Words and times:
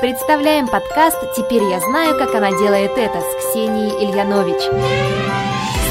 Представляем 0.00 0.68
подкаст 0.68 1.18
«Теперь 1.34 1.64
я 1.64 1.80
знаю, 1.80 2.16
как 2.16 2.32
она 2.32 2.50
делает 2.50 2.92
это» 2.92 3.20
с 3.20 3.50
Ксенией 3.50 4.04
Ильянович. 4.04 4.62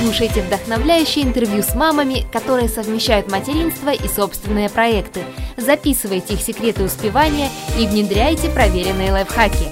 Слушайте 0.01 0.41
вдохновляющие 0.41 1.25
интервью 1.25 1.61
с 1.61 1.75
мамами, 1.75 2.25
которые 2.31 2.69
совмещают 2.69 3.29
материнство 3.29 3.89
и 3.89 4.07
собственные 4.07 4.69
проекты. 4.69 5.25
Записывайте 5.57 6.35
их 6.35 6.41
секреты 6.41 6.83
успевания 6.83 7.49
и 7.77 7.85
внедряйте 7.85 8.49
проверенные 8.49 9.11
лайфхаки. 9.11 9.65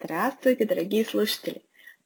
Здравствуйте, 0.00 0.64
дорогие 0.64 1.04
слушатели! 1.04 1.60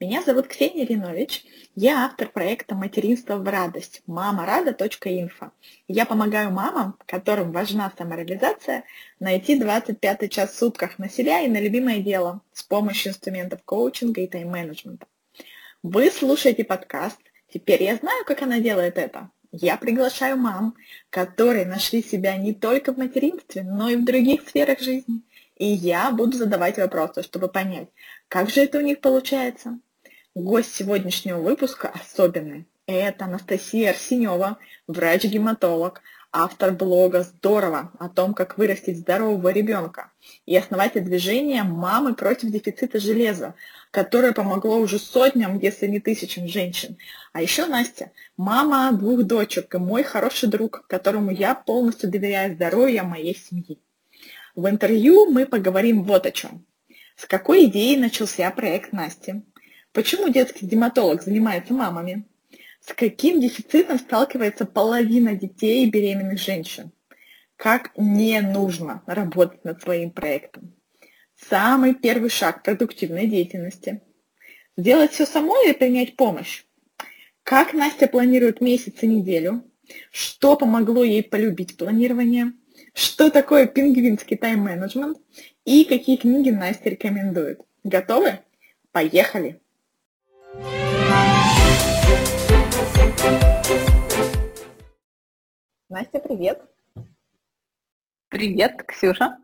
Меня 0.05 0.23
зовут 0.23 0.49
Ксения 0.49 0.85
Ринович. 0.85 1.47
Я 1.75 2.05
автор 2.05 2.29
проекта 2.29 2.75
«Материнство 2.75 3.37
в 3.37 3.49
радость» 3.49 4.03
мамарада.инфо. 4.07 5.53
Я 5.89 6.05
помогаю 6.05 6.51
мамам, 6.51 6.99
которым 7.07 7.53
важна 7.53 7.91
самореализация, 7.97 8.85
найти 9.19 9.59
25 9.59 10.31
час 10.31 10.51
в 10.51 10.59
сутках 10.59 10.99
на 10.99 11.09
себя 11.09 11.41
и 11.41 11.49
на 11.49 11.59
любимое 11.59 12.01
дело 12.01 12.43
с 12.53 12.63
помощью 12.63 13.13
инструментов 13.13 13.63
коучинга 13.65 14.21
и 14.21 14.27
тайм-менеджмента. 14.27 15.07
Вы 15.83 16.11
слушаете 16.11 16.65
подкаст 16.65 17.19
«Теперь 17.51 17.85
я 17.85 17.97
знаю, 17.97 18.27
как 18.27 18.43
она 18.43 18.59
делает 18.59 18.99
это». 18.99 19.31
Я 19.53 19.79
приглашаю 19.79 20.37
мам, 20.37 20.75
которые 21.09 21.65
нашли 21.65 22.03
себя 22.03 22.37
не 22.37 22.53
только 22.53 22.93
в 22.93 22.99
материнстве, 22.99 23.63
но 23.63 23.89
и 23.89 23.97
в 23.97 24.05
других 24.05 24.47
сферах 24.47 24.81
жизни. 24.81 25.23
И 25.57 25.67
я 25.67 26.11
буду 26.11 26.37
задавать 26.37 26.77
вопросы, 26.77 27.23
чтобы 27.23 27.49
понять, 27.49 27.89
как 28.29 28.51
же 28.51 28.61
это 28.61 28.79
у 28.79 28.81
них 28.81 29.01
получается, 29.01 29.79
Гость 30.37 30.75
сегодняшнего 30.75 31.39
выпуска 31.39 31.93
особенный. 31.95 32.67
Это 32.89 33.27
Анастасия 33.27 33.91
Арсенева, 33.91 34.59
врач-гематолог, 34.89 36.03
автор 36.33 36.73
блога 36.73 37.23
«Здорово» 37.23 37.93
о 38.01 38.09
том, 38.09 38.35
как 38.35 38.59
вырастить 38.59 38.99
здорового 38.99 39.51
ребенка 39.51 40.11
и 40.45 40.57
основатель 40.57 41.03
движения 41.03 41.63
«Мамы 41.63 42.15
против 42.15 42.51
дефицита 42.51 42.99
железа», 42.99 43.55
которое 43.93 44.33
помогло 44.33 44.79
уже 44.79 44.99
сотням, 44.99 45.57
если 45.61 45.87
не 45.87 46.01
тысячам 46.01 46.49
женщин. 46.49 46.99
А 47.33 47.41
еще 47.41 47.67
Настя, 47.67 48.11
мама 48.37 48.91
двух 48.91 49.23
дочек 49.23 49.73
и 49.73 49.79
мой 49.79 50.03
хороший 50.03 50.49
друг, 50.49 50.85
которому 50.89 51.31
я 51.31 51.55
полностью 51.55 52.11
доверяю 52.11 52.55
здоровью 52.55 53.05
моей 53.05 53.37
семьи. 53.37 53.79
В 54.57 54.69
интервью 54.69 55.31
мы 55.31 55.47
поговорим 55.47 56.03
вот 56.03 56.27
о 56.27 56.33
чем. 56.33 56.67
С 57.15 57.25
какой 57.25 57.67
идеей 57.67 57.97
начался 57.97 58.51
проект 58.51 58.93
Насти? 58.93 59.45
Почему 59.95 60.29
детский 60.29 60.67
гематолог 60.67 61.23
занимается 61.23 61.73
мамами? 61.73 62.25
С 62.81 62.93
каким 62.93 63.41
дефицитом 63.41 64.01
сталкивается 64.01 64.67
половина 64.67 65.37
детей 65.37 65.87
и 65.87 65.91
беременных 65.91 66.41
женщин? 66.41 66.91
Как 67.55 67.93
не 67.97 68.41
нужно 68.41 69.05
работать 69.07 69.65
над 69.65 69.81
своим 69.81 70.11
проектом? 70.11 70.75
Самый 71.37 71.95
первый 71.95 72.29
шаг 72.29 72.65
продуктивной 72.65 73.29
деятельности. 73.29 74.03
Сделать 74.77 75.13
все 75.13 75.27
самой 75.27 75.69
или 75.69 75.73
принять 75.73 76.17
помощь? 76.17 76.65
Как 77.45 77.73
Настя 77.73 78.09
планирует 78.09 78.61
месяц 78.61 78.95
и 79.03 79.07
неделю? 79.07 79.63
Что 80.11 80.57
помогло 80.57 81.05
ей 81.05 81.23
полюбить 81.23 81.77
планирование? 81.77 82.53
Что 82.95 83.31
такое 83.31 83.69
пингвинский 83.69 84.37
тайм-менеджмент? 84.37 85.19
И 85.65 85.85
какие 85.85 86.17
книги 86.17 86.51
Настя 86.51 86.91
рекомендует? 86.91 87.61
Готовы? 87.85 88.41
Поехали! 88.91 89.61
Настя, 95.89 96.19
привет. 96.19 96.63
Привет, 98.29 98.83
Ксюша. 98.87 99.39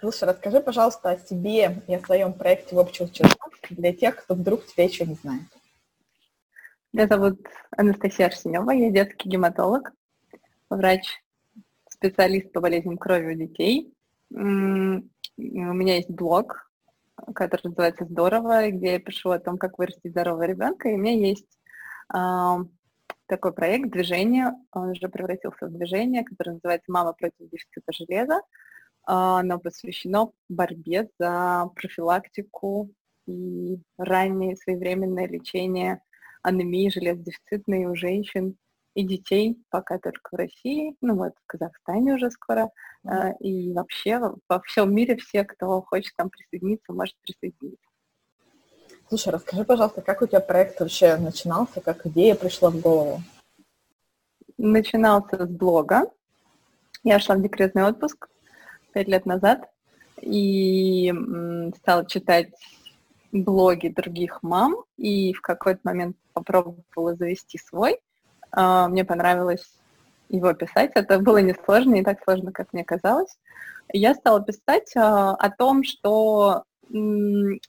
Слушай, 0.00 0.28
расскажи, 0.28 0.60
пожалуйста, 0.60 1.10
о 1.10 1.18
себе 1.18 1.82
и 1.88 1.94
о 1.94 2.00
своем 2.00 2.32
проекте 2.32 2.76
в 2.76 2.78
общем 2.78 3.10
чертах 3.10 3.50
для 3.70 3.92
тех, 3.92 4.16
кто 4.16 4.34
вдруг 4.34 4.66
тебя 4.66 4.84
еще 4.84 5.04
не 5.04 5.14
знает. 5.14 5.42
Меня 6.92 7.08
зовут 7.08 7.40
Анастасия 7.76 8.26
Арсенева, 8.26 8.70
я 8.70 8.90
детский 8.90 9.28
гематолог, 9.28 9.92
врач, 10.70 11.08
специалист 11.88 12.52
по 12.52 12.60
болезням 12.60 12.98
крови 12.98 13.34
у 13.34 13.36
детей. 13.36 13.92
У 14.30 14.36
меня 14.36 15.96
есть 15.96 16.10
блог, 16.10 16.63
который 17.34 17.68
называется 17.68 18.04
«Здорово», 18.04 18.70
где 18.70 18.92
я 18.92 18.98
пишу 18.98 19.30
о 19.30 19.38
том, 19.38 19.58
как 19.58 19.78
вырастить 19.78 20.10
здорового 20.10 20.44
ребенка. 20.44 20.88
И 20.88 20.94
у 20.94 20.98
меня 20.98 21.12
есть 21.12 21.58
такой 23.26 23.52
проект 23.54 23.90
движение, 23.90 24.52
он 24.72 24.90
уже 24.90 25.08
превратился 25.08 25.66
в 25.66 25.72
движение, 25.72 26.24
которое 26.24 26.52
называется 26.52 26.92
«Мама 26.92 27.12
против 27.12 27.50
дефицита 27.50 27.92
железа». 27.92 28.40
А, 29.06 29.40
оно 29.40 29.58
посвящено 29.58 30.30
борьбе 30.48 31.08
за 31.18 31.70
профилактику 31.74 32.90
и 33.26 33.78
раннее 33.98 34.56
своевременное 34.56 35.28
лечение 35.28 36.00
анемии 36.42 36.90
железодефицитной 36.90 37.86
у 37.86 37.94
женщин 37.94 38.56
и 38.94 39.04
детей, 39.04 39.58
пока 39.70 39.98
только 39.98 40.20
в 40.30 40.36
России, 40.36 40.96
ну 41.00 41.16
вот 41.16 41.32
в 41.42 41.46
Казахстане 41.46 42.14
уже 42.14 42.30
скоро, 42.30 42.70
mm-hmm. 43.04 43.38
и 43.40 43.72
вообще 43.72 44.20
во 44.48 44.60
всем 44.60 44.94
мире 44.94 45.16
все, 45.16 45.44
кто 45.44 45.82
хочет 45.82 46.14
там 46.16 46.30
присоединиться, 46.30 46.92
может 46.92 47.16
присоединиться. 47.22 47.88
Слушай, 49.08 49.32
расскажи, 49.32 49.64
пожалуйста, 49.64 50.00
как 50.00 50.22
у 50.22 50.26
тебя 50.26 50.40
проект 50.40 50.80
вообще 50.80 51.16
начинался, 51.16 51.80
как 51.80 52.06
идея 52.06 52.34
пришла 52.34 52.70
в 52.70 52.80
голову? 52.80 53.20
Начинался 54.56 55.46
с 55.46 55.50
блога. 55.50 56.10
Я 57.02 57.18
шла 57.18 57.34
в 57.36 57.42
декретный 57.42 57.84
отпуск 57.84 58.28
пять 58.92 59.08
лет 59.08 59.26
назад 59.26 59.68
и 60.22 61.12
стала 61.76 62.06
читать 62.06 62.54
блоги 63.32 63.88
других 63.88 64.42
мам, 64.42 64.84
и 64.96 65.32
в 65.32 65.40
какой-то 65.40 65.80
момент 65.82 66.16
попробовала 66.32 67.14
завести 67.16 67.58
свой. 67.58 68.00
А, 68.54 68.88
мне 68.88 69.04
понравилось 69.04 69.66
его 70.28 70.52
писать. 70.54 70.92
Это 70.94 71.18
было 71.18 71.38
несложно, 71.38 71.94
не 71.94 72.04
так 72.04 72.22
сложно, 72.22 72.52
как 72.52 72.72
мне 72.72 72.84
казалось. 72.84 73.38
Я 73.92 74.14
стала 74.14 74.42
писать 74.42 74.96
а, 74.96 75.32
о 75.34 75.50
том, 75.50 75.82
что 75.84 76.64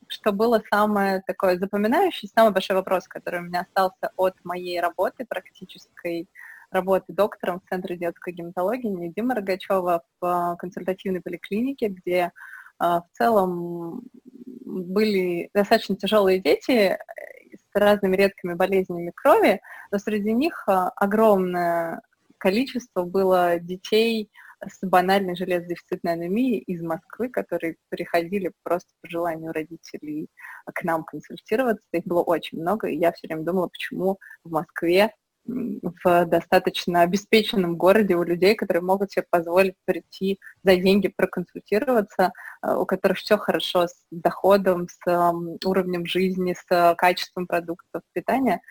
что 0.09 0.33
было 0.33 0.61
самое 0.69 1.23
такое 1.25 1.57
запоминающее, 1.57 2.29
самый 2.35 2.51
большой 2.51 2.75
вопрос, 2.75 3.07
который 3.07 3.39
у 3.39 3.43
меня 3.43 3.61
остался 3.61 4.11
от 4.17 4.35
моей 4.43 4.81
работы, 4.81 5.25
практической 5.25 6.27
работы 6.69 7.13
доктором 7.13 7.61
в 7.61 7.69
Центре 7.69 7.95
детской 7.95 8.33
гематологии 8.33 9.13
Дима 9.15 9.35
Рогачева 9.35 10.03
в 10.19 10.25
а, 10.25 10.55
консультативной 10.57 11.21
поликлинике, 11.21 11.87
где 11.87 12.31
в 12.77 13.05
целом 13.13 14.03
были 14.65 15.49
достаточно 15.53 15.95
тяжелые 15.95 16.39
дети 16.39 16.97
разными 17.79 18.15
редкими 18.15 18.53
болезнями 18.53 19.11
крови, 19.15 19.61
но 19.91 19.99
среди 19.99 20.33
них 20.33 20.63
а, 20.67 20.89
огромное 20.95 22.01
количество 22.37 23.03
было 23.03 23.59
детей, 23.59 24.29
с 24.67 24.79
банальной 24.81 25.35
железодефицитной 25.35 26.13
анемией 26.13 26.59
из 26.59 26.81
Москвы, 26.81 27.29
которые 27.29 27.75
приходили 27.89 28.51
просто 28.63 28.89
по 29.01 29.09
желанию 29.09 29.51
родителей 29.51 30.29
к 30.73 30.83
нам 30.83 31.03
консультироваться. 31.03 31.85
Их 31.91 32.05
было 32.05 32.21
очень 32.21 32.61
много, 32.61 32.87
и 32.87 32.97
я 32.97 33.11
все 33.11 33.27
время 33.27 33.43
думала, 33.43 33.67
почему 33.67 34.19
в 34.43 34.51
Москве 34.51 35.13
в 35.45 36.25
достаточно 36.25 37.01
обеспеченном 37.01 37.77
городе 37.77 38.15
у 38.15 38.23
людей, 38.23 38.55
которые 38.55 38.83
могут 38.83 39.11
себе 39.11 39.25
позволить 39.29 39.75
прийти 39.85 40.39
за 40.63 40.75
деньги 40.75 41.07
проконсультироваться, 41.07 42.31
э, 42.61 42.75
у 42.75 42.85
которых 42.85 43.19
все 43.19 43.37
хорошо 43.37 43.87
с 43.87 43.95
доходом, 44.11 44.87
с 44.89 45.33
уровнем 45.63 46.05
жизни, 46.05 46.55
с 46.55 46.95
качеством 46.95 47.47
продуктов 47.47 48.01
питания. 48.13 48.61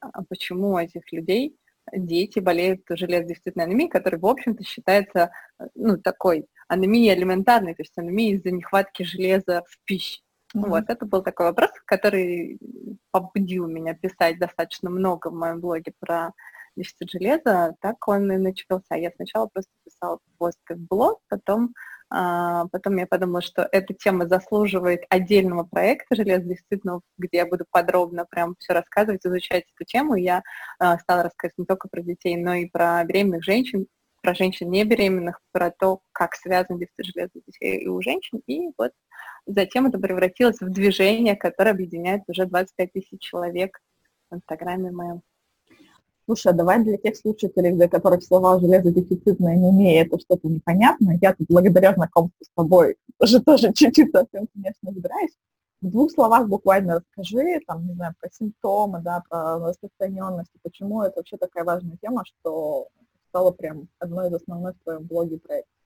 А 0.00 0.22
почему 0.28 0.72
у 0.72 0.78
этих 0.78 1.12
людей 1.12 1.56
дети 1.92 2.40
болеют 2.40 2.82
железодефицитной 2.88 3.64
анемией, 3.64 3.90
которая, 3.90 4.20
в 4.20 4.26
общем-то, 4.26 4.64
считается 4.64 5.30
э, 5.58 5.66
ну, 5.74 5.96
такой 5.98 6.46
анемией 6.68 7.14
элементарной, 7.14 7.74
то 7.74 7.82
есть 7.82 7.96
анемией 7.96 8.36
из-за 8.36 8.50
нехватки 8.50 9.02
железа 9.02 9.62
в 9.68 9.78
пище. 9.84 10.20
Mm-hmm. 10.54 10.68
Вот, 10.68 10.84
это 10.88 11.04
был 11.04 11.22
такой 11.22 11.46
вопрос, 11.46 11.70
который 11.84 12.58
побудил 13.10 13.66
меня 13.66 13.94
писать 13.94 14.38
достаточно 14.38 14.90
много 14.90 15.28
в 15.28 15.34
моем 15.34 15.60
блоге 15.60 15.92
про 15.98 16.32
дефицит 16.76 17.10
железа. 17.10 17.74
Так 17.80 18.06
он 18.08 18.30
и 18.32 18.36
начался. 18.36 18.94
Я 18.94 19.10
сначала 19.16 19.46
просто 19.46 19.70
писала 19.84 20.18
посты 20.38 20.74
в 20.74 20.78
блог, 20.78 21.20
потом 21.28 21.74
а, 22.10 22.66
потом 22.68 22.96
я 22.96 23.06
подумала, 23.06 23.42
что 23.42 23.68
эта 23.70 23.92
тема 23.92 24.26
заслуживает 24.26 25.02
отдельного 25.10 25.64
проекта 25.64 26.16
железодефицитного, 26.16 27.02
где 27.18 27.38
я 27.38 27.46
буду 27.46 27.66
подробно 27.70 28.24
прям 28.24 28.56
все 28.58 28.72
рассказывать, 28.72 29.26
изучать 29.26 29.64
эту 29.74 29.84
тему. 29.84 30.14
И 30.14 30.22
я 30.22 30.42
а, 30.78 30.98
стала 30.98 31.24
рассказывать 31.24 31.58
не 31.58 31.66
только 31.66 31.88
про 31.88 32.00
детей, 32.00 32.36
но 32.36 32.54
и 32.54 32.66
про 32.66 33.04
беременных 33.04 33.44
женщин, 33.44 33.86
про 34.22 34.34
женщин 34.34 34.70
не 34.70 34.84
беременных, 34.84 35.40
про 35.52 35.70
то, 35.70 36.00
как 36.12 36.34
связан 36.34 36.78
дефицит 36.78 37.14
железа 37.14 37.30
у 37.34 37.40
детей 37.46 37.80
и 37.80 37.88
у 37.88 38.00
женщин. 38.00 38.40
И 38.46 38.70
вот 38.78 38.92
затем 39.48 39.86
это 39.86 39.98
превратилось 39.98 40.60
в 40.60 40.70
движение, 40.70 41.36
которое 41.36 41.70
объединяет 41.70 42.22
уже 42.28 42.46
25 42.46 42.92
тысяч 42.92 43.20
человек 43.20 43.80
в 44.30 44.36
Инстаграме 44.36 44.90
моем. 44.90 45.22
Слушай, 46.26 46.52
а 46.52 46.54
давай 46.54 46.84
для 46.84 46.98
тех 46.98 47.16
слушателей, 47.16 47.72
для 47.72 47.88
которых 47.88 48.22
слова 48.22 48.60
железодефицитная 48.60 49.54
анемия 49.54 50.04
это 50.04 50.18
что-то 50.20 50.46
непонятное, 50.46 51.18
я 51.22 51.34
тут 51.34 51.46
благодаря 51.48 51.94
знакомству 51.94 52.44
с 52.44 52.50
тобой 52.54 52.96
тоже, 53.18 53.40
тоже 53.40 53.72
чуть-чуть 53.74 54.12
совсем, 54.12 54.46
конечно, 54.52 54.90
разбираюсь. 54.90 55.32
В 55.80 55.90
двух 55.90 56.10
словах 56.10 56.48
буквально 56.48 56.96
расскажи, 56.96 57.60
там, 57.66 57.86
не 57.86 57.94
знаю, 57.94 58.14
про 58.20 58.28
симптомы, 58.30 59.00
да, 59.00 59.22
про 59.28 59.58
распространенность, 59.58 60.50
почему 60.62 61.02
это 61.02 61.20
вообще 61.20 61.38
такая 61.38 61.64
важная 61.64 61.96
тема, 62.02 62.24
что 62.26 62.88
стала 63.28 63.52
прям 63.52 63.88
одной 63.98 64.28
из 64.28 64.34
основных 64.34 64.76
в 64.76 64.84
твоем 64.84 65.04
блоге 65.04 65.38
проекта 65.38 65.77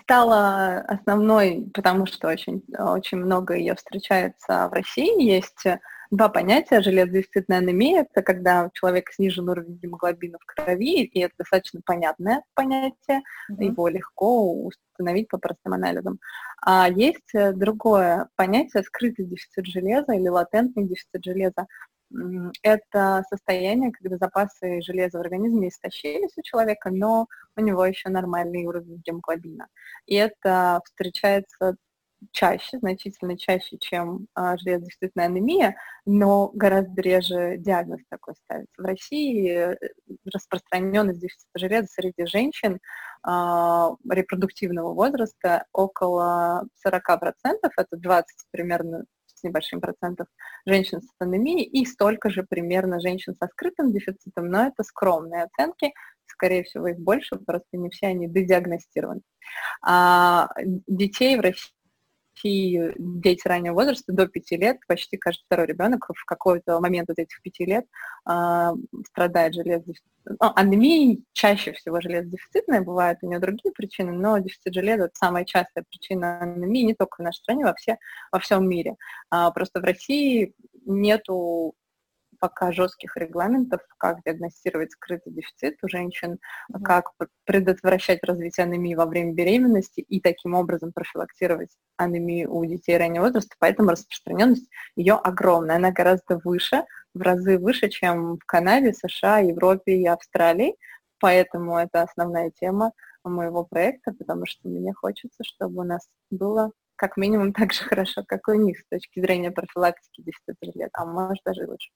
стала 0.00 0.78
основной, 0.80 1.70
потому 1.72 2.06
что 2.06 2.28
очень, 2.28 2.62
очень 2.78 3.18
много 3.18 3.54
ее 3.54 3.74
встречается 3.74 4.68
в 4.68 4.72
России. 4.72 5.22
Есть 5.22 5.64
два 6.10 6.28
понятия. 6.28 6.80
Железодефицитная 6.80 7.58
анемия– 7.58 8.06
это 8.10 8.22
когда 8.22 8.64
у 8.64 8.70
человека 8.72 9.12
снижен 9.12 9.48
уровень 9.48 9.78
гемоглобина 9.82 10.38
в 10.40 10.46
крови, 10.46 11.04
и 11.04 11.20
это 11.20 11.34
достаточно 11.38 11.80
понятное 11.84 12.42
понятие, 12.54 13.22
mm-hmm. 13.50 13.64
его 13.64 13.88
легко 13.88 14.52
установить 14.64 15.28
по 15.28 15.38
простым 15.38 15.74
анализам. 15.74 16.18
А 16.62 16.88
есть 16.88 17.32
другое 17.54 18.28
понятие– 18.36 18.82
скрытый 18.84 19.26
дефицит 19.26 19.66
железа 19.66 20.12
или 20.12 20.28
латентный 20.28 20.84
дефицит 20.88 21.24
железа. 21.24 21.66
Это 22.62 23.24
состояние, 23.28 23.92
когда 23.92 24.16
запасы 24.18 24.80
железа 24.82 25.18
в 25.18 25.20
организме 25.20 25.68
истощились 25.68 26.36
у 26.36 26.42
человека, 26.42 26.90
но 26.90 27.26
у 27.56 27.60
него 27.60 27.84
еще 27.84 28.08
нормальный 28.08 28.66
уровень 28.66 29.02
гемоглобина. 29.04 29.68
И 30.06 30.14
это 30.14 30.80
встречается 30.84 31.76
чаще, 32.32 32.78
значительно 32.78 33.36
чаще, 33.36 33.76
чем 33.78 34.26
а, 34.34 34.56
железодефицитная 34.56 35.26
анемия, 35.26 35.76
но 36.06 36.50
гораздо 36.54 37.00
реже 37.02 37.56
диагноз 37.58 38.00
такой 38.08 38.34
ставится. 38.44 38.72
В 38.78 38.84
России 38.84 39.50
э, 39.50 39.76
распространенность 40.32 41.20
дефицита 41.20 41.58
железа 41.58 41.88
среди 41.88 42.26
женщин 42.26 42.78
а, 43.22 43.90
репродуктивного 44.08 44.94
возраста 44.94 45.64
около 45.72 46.64
40%, 46.86 47.00
это 47.76 47.96
20 47.96 48.26
примерно 48.50 49.04
небольшим 49.44 49.80
процентов 49.80 50.26
женщин 50.66 51.00
с 51.02 51.08
анемией 51.18 51.64
и 51.64 51.84
столько 51.84 52.30
же 52.30 52.42
примерно 52.42 53.00
женщин 53.00 53.36
со 53.38 53.46
скрытым 53.48 53.92
дефицитом, 53.92 54.48
но 54.48 54.66
это 54.66 54.82
скромные 54.82 55.44
оценки, 55.44 55.92
скорее 56.26 56.64
всего, 56.64 56.88
их 56.88 56.98
больше, 56.98 57.36
просто 57.36 57.68
не 57.74 57.90
все 57.90 58.08
они 58.08 58.26
додиагностированы. 58.26 59.20
А 59.82 60.48
детей 60.86 61.36
в 61.36 61.40
России 61.40 61.70
России 62.34 62.92
дети 62.98 63.46
раннего 63.46 63.74
возраста 63.74 64.12
до 64.12 64.26
5 64.26 64.50
лет, 64.52 64.78
почти 64.86 65.16
каждый 65.16 65.44
второй 65.44 65.66
ребенок 65.66 66.08
в 66.14 66.24
какой-то 66.24 66.80
момент 66.80 67.10
от 67.10 67.18
этих 67.18 67.40
5 67.42 67.60
лет 67.60 67.84
э, 68.28 68.70
страдает 69.08 69.54
железодефицитом. 69.54 70.10
Ну, 70.26 70.52
анемия 70.54 71.18
чаще 71.32 71.72
всего 71.72 72.00
железодефицитная, 72.00 72.80
бывают 72.80 73.18
у 73.22 73.28
нее 73.28 73.38
другие 73.38 73.72
причины, 73.72 74.12
но 74.12 74.38
дефицит 74.38 74.74
железа– 74.74 75.04
это 75.04 75.14
самая 75.14 75.44
частая 75.44 75.84
причина 75.88 76.40
анемии 76.40 76.82
не 76.82 76.94
только 76.94 77.16
в 77.16 77.22
нашей 77.24 77.38
стране, 77.38 77.64
во, 77.64 77.74
все, 77.74 77.98
во 78.32 78.38
всем 78.38 78.68
мире. 78.68 78.96
А, 79.30 79.50
просто 79.50 79.80
в 79.80 79.84
России 79.84 80.54
нету 80.86 81.74
пока 82.44 82.72
жестких 82.72 83.16
регламентов, 83.16 83.80
как 83.96 84.18
диагностировать 84.22 84.92
скрытый 84.92 85.32
дефицит 85.32 85.78
у 85.82 85.88
женщин, 85.88 86.32
mm-hmm. 86.34 86.82
как 86.82 87.12
предотвращать 87.46 88.22
развитие 88.22 88.64
анемии 88.64 88.94
во 88.94 89.06
время 89.06 89.32
беременности 89.32 90.00
и 90.00 90.20
таким 90.20 90.52
образом 90.52 90.92
профилактировать 90.92 91.70
анемию 91.96 92.52
у 92.52 92.62
детей 92.66 92.98
раннего 92.98 93.22
возраста, 93.22 93.56
поэтому 93.58 93.92
распространенность 93.92 94.68
ее 94.94 95.14
огромная, 95.14 95.76
она 95.76 95.90
гораздо 95.90 96.38
выше, 96.44 96.84
в 97.14 97.22
разы 97.22 97.56
выше, 97.56 97.88
чем 97.88 98.36
в 98.36 98.44
Канаде, 98.44 98.92
США, 98.92 99.38
Европе 99.38 99.96
и 99.96 100.06
Австралии, 100.06 100.76
поэтому 101.20 101.78
это 101.78 102.02
основная 102.02 102.50
тема 102.50 102.92
моего 103.24 103.64
проекта, 103.64 104.12
потому 104.12 104.44
что 104.44 104.68
мне 104.68 104.92
хочется, 104.92 105.42
чтобы 105.44 105.80
у 105.80 105.84
нас 105.84 106.06
было 106.30 106.72
как 106.96 107.16
минимум 107.16 107.54
так 107.54 107.72
же 107.72 107.84
хорошо, 107.84 108.22
как 108.26 108.46
у 108.48 108.52
них 108.52 108.80
с 108.80 108.84
точки 108.90 109.20
зрения 109.20 109.50
профилактики 109.50 110.20
дефицита 110.20 110.58
железа, 110.62 110.90
а 110.92 111.06
может 111.06 111.42
даже 111.42 111.66
лучше. 111.66 111.88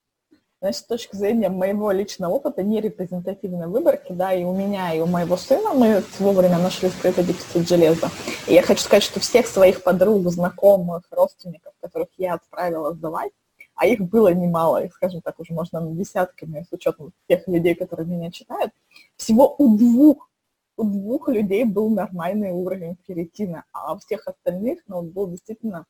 Значит, 0.60 0.80
с 0.80 0.86
точки 0.86 1.14
зрения 1.14 1.50
моего 1.50 1.92
личного 1.92 2.32
опыта, 2.32 2.64
не 2.64 2.80
репрезентативной 2.80 3.68
выборки, 3.68 4.12
да, 4.12 4.32
и 4.32 4.42
у 4.42 4.52
меня, 4.52 4.92
и 4.92 4.98
у 4.98 5.06
моего 5.06 5.36
сына 5.36 5.72
мы 5.72 6.02
вовремя 6.18 6.58
нашли 6.58 6.88
скрытый 6.88 7.22
дефицит 7.22 7.68
железа. 7.68 8.10
И 8.48 8.54
я 8.54 8.62
хочу 8.62 8.80
сказать, 8.80 9.04
что 9.04 9.20
всех 9.20 9.46
своих 9.46 9.84
подруг, 9.84 10.28
знакомых, 10.28 11.04
родственников, 11.12 11.74
которых 11.80 12.08
я 12.16 12.34
отправила 12.34 12.92
сдавать, 12.92 13.30
а 13.76 13.86
их 13.86 14.00
было 14.00 14.34
немало, 14.34 14.82
их, 14.82 14.94
скажем 14.94 15.20
так, 15.20 15.38
уже 15.38 15.52
можно 15.54 15.80
десятками, 15.80 16.66
с 16.68 16.72
учетом 16.72 17.12
тех 17.28 17.46
людей, 17.46 17.76
которые 17.76 18.08
меня 18.08 18.32
читают, 18.32 18.72
всего 19.16 19.54
у 19.58 19.76
двух, 19.76 20.28
у 20.76 20.82
двух 20.82 21.28
людей 21.28 21.64
был 21.66 21.88
нормальный 21.88 22.50
уровень 22.50 22.98
ферритина, 23.06 23.62
а 23.72 23.94
у 23.94 23.98
всех 24.00 24.26
остальных, 24.26 24.80
ну, 24.88 25.02
был 25.02 25.28
действительно 25.28 25.86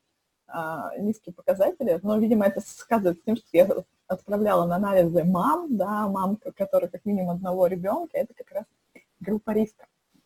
низкие 0.99 1.33
показатели, 1.35 2.00
но, 2.03 2.19
видимо, 2.19 2.47
это 2.47 2.61
сказывается 2.61 3.23
тем, 3.25 3.37
что 3.37 3.47
я 3.53 3.69
отправляла 4.06 4.65
на 4.67 4.77
анализы 4.77 5.25
мам, 5.25 5.77
да, 5.77 6.09
мам, 6.09 6.39
которые 6.56 6.89
как 6.89 7.05
минимум 7.05 7.31
одного 7.31 7.67
ребенка, 7.67 8.17
это 8.19 8.33
как 8.35 8.50
раз 8.53 8.65
группа 9.21 9.50
риска. 9.50 9.85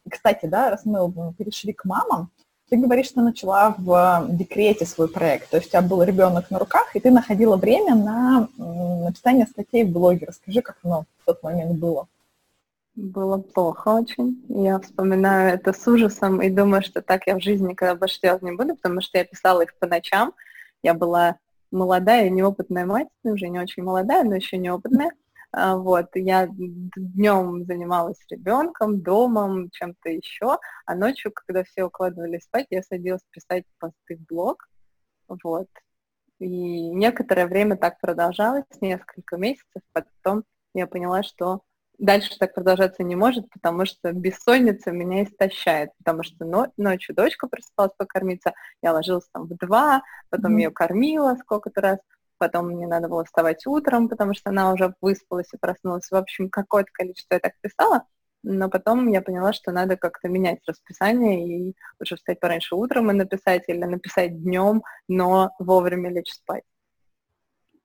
Кстати, 0.08 0.46
да, 0.46 0.70
раз 0.70 0.84
мы 0.84 1.32
перешли 1.34 1.72
к 1.72 1.84
мамам, 1.84 2.30
ты 2.68 2.76
говоришь, 2.78 3.08
что 3.08 3.20
начала 3.20 3.74
в 3.76 4.26
декрете 4.30 4.86
свой 4.86 5.08
проект, 5.08 5.50
то 5.50 5.56
есть 5.58 5.68
у 5.68 5.70
тебя 5.70 5.82
был 5.82 6.02
ребенок 6.02 6.50
на 6.50 6.58
руках, 6.58 6.96
и 6.96 7.00
ты 7.00 7.10
находила 7.10 7.56
время 7.56 7.94
на 7.94 8.48
написание 8.56 9.46
статей 9.46 9.84
в 9.84 9.90
блоге. 9.90 10.26
Расскажи, 10.26 10.62
как 10.62 10.78
оно 10.82 11.04
в 11.18 11.26
тот 11.26 11.42
момент 11.42 11.78
было. 11.78 12.06
Было 12.94 13.38
плохо 13.38 13.88
очень. 13.88 14.44
Я 14.48 14.78
вспоминаю 14.78 15.54
это 15.54 15.72
с 15.72 15.86
ужасом 15.88 16.42
и 16.42 16.50
думаю, 16.50 16.82
что 16.82 17.00
так 17.00 17.26
я 17.26 17.36
в 17.36 17.42
жизни 17.42 17.70
никогда 17.70 17.94
больше 17.94 18.20
делать 18.20 18.42
не 18.42 18.52
буду, 18.52 18.76
потому 18.76 19.00
что 19.00 19.16
я 19.18 19.24
писала 19.24 19.62
их 19.62 19.74
по 19.78 19.86
ночам. 19.86 20.34
Я 20.82 20.92
была 20.92 21.38
молодая, 21.70 22.28
неопытная 22.28 22.84
мать, 22.84 23.08
ну, 23.24 23.32
уже 23.32 23.48
не 23.48 23.58
очень 23.58 23.82
молодая, 23.82 24.24
но 24.24 24.34
еще 24.34 24.58
неопытная. 24.58 25.10
А, 25.52 25.76
вот, 25.76 26.08
я 26.14 26.48
днем 26.50 27.64
занималась 27.64 28.18
ребенком, 28.30 29.02
домом, 29.02 29.70
чем-то 29.70 30.10
еще, 30.10 30.58
а 30.86 30.94
ночью, 30.94 31.32
когда 31.32 31.64
все 31.64 31.84
укладывались 31.84 32.44
спать, 32.44 32.66
я 32.70 32.82
садилась 32.82 33.22
писать 33.30 33.64
посты 33.78 34.16
в 34.16 34.26
блог. 34.26 34.68
Вот. 35.28 35.68
И 36.38 36.90
некоторое 36.90 37.46
время 37.46 37.76
так 37.76 38.00
продолжалось, 38.00 38.64
несколько 38.80 39.36
месяцев, 39.38 39.82
потом 39.92 40.44
я 40.74 40.86
поняла, 40.86 41.22
что 41.22 41.62
дальше 42.02 42.36
так 42.38 42.52
продолжаться 42.54 43.02
не 43.04 43.14
может, 43.14 43.48
потому 43.50 43.86
что 43.86 44.12
бессонница 44.12 44.90
меня 44.90 45.22
истощает, 45.22 45.90
потому 45.98 46.24
что 46.24 46.70
ночью 46.76 47.14
дочка 47.14 47.46
просыпалась 47.46 47.92
покормиться, 47.96 48.52
я 48.82 48.92
ложилась 48.92 49.28
там 49.32 49.44
в 49.46 49.56
два, 49.56 50.02
потом 50.28 50.56
mm-hmm. 50.56 50.60
ее 50.60 50.70
кормила 50.70 51.36
сколько-то 51.40 51.80
раз, 51.80 51.98
потом 52.38 52.70
мне 52.70 52.88
надо 52.88 53.08
было 53.08 53.24
вставать 53.24 53.64
утром, 53.66 54.08
потому 54.08 54.34
что 54.34 54.50
она 54.50 54.72
уже 54.72 54.94
выспалась 55.00 55.52
и 55.54 55.56
проснулась. 55.56 56.10
В 56.10 56.16
общем, 56.16 56.50
какое-то 56.50 56.90
количество 56.92 57.34
я 57.34 57.40
так 57.40 57.52
писала, 57.60 58.04
но 58.42 58.68
потом 58.68 59.06
я 59.08 59.22
поняла, 59.22 59.52
что 59.52 59.70
надо 59.70 59.96
как-то 59.96 60.28
менять 60.28 60.58
расписание 60.66 61.68
и 61.70 61.76
лучше 62.00 62.16
встать 62.16 62.40
пораньше 62.40 62.74
утром 62.74 63.12
и 63.12 63.14
написать, 63.14 63.62
или 63.68 63.84
написать 63.84 64.42
днем, 64.42 64.82
но 65.06 65.52
вовремя 65.60 66.10
лечь 66.10 66.32
спать. 66.32 66.64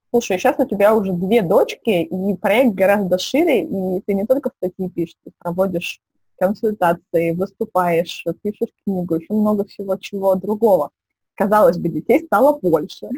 Слушай, 0.09 0.39
сейчас 0.39 0.55
у 0.57 0.65
тебя 0.65 0.95
уже 0.95 1.11
две 1.11 1.41
дочки, 1.41 2.03
и 2.03 2.35
проект 2.35 2.75
гораздо 2.75 3.17
шире, 3.17 3.63
и 3.63 4.01
ты 4.05 4.13
не 4.13 4.25
только 4.25 4.51
статьи 4.57 4.89
пишешь, 4.89 5.17
ты 5.23 5.31
проводишь 5.37 5.99
консультации, 6.37 7.31
выступаешь, 7.31 8.23
пишешь 8.41 8.69
книгу, 8.83 9.15
еще 9.15 9.33
много 9.33 9.65
всего 9.65 9.97
чего 9.97 10.35
другого. 10.35 10.91
Казалось 11.35 11.77
бы, 11.77 11.89
детей 11.89 12.23
стало 12.25 12.57
больше, 12.59 13.09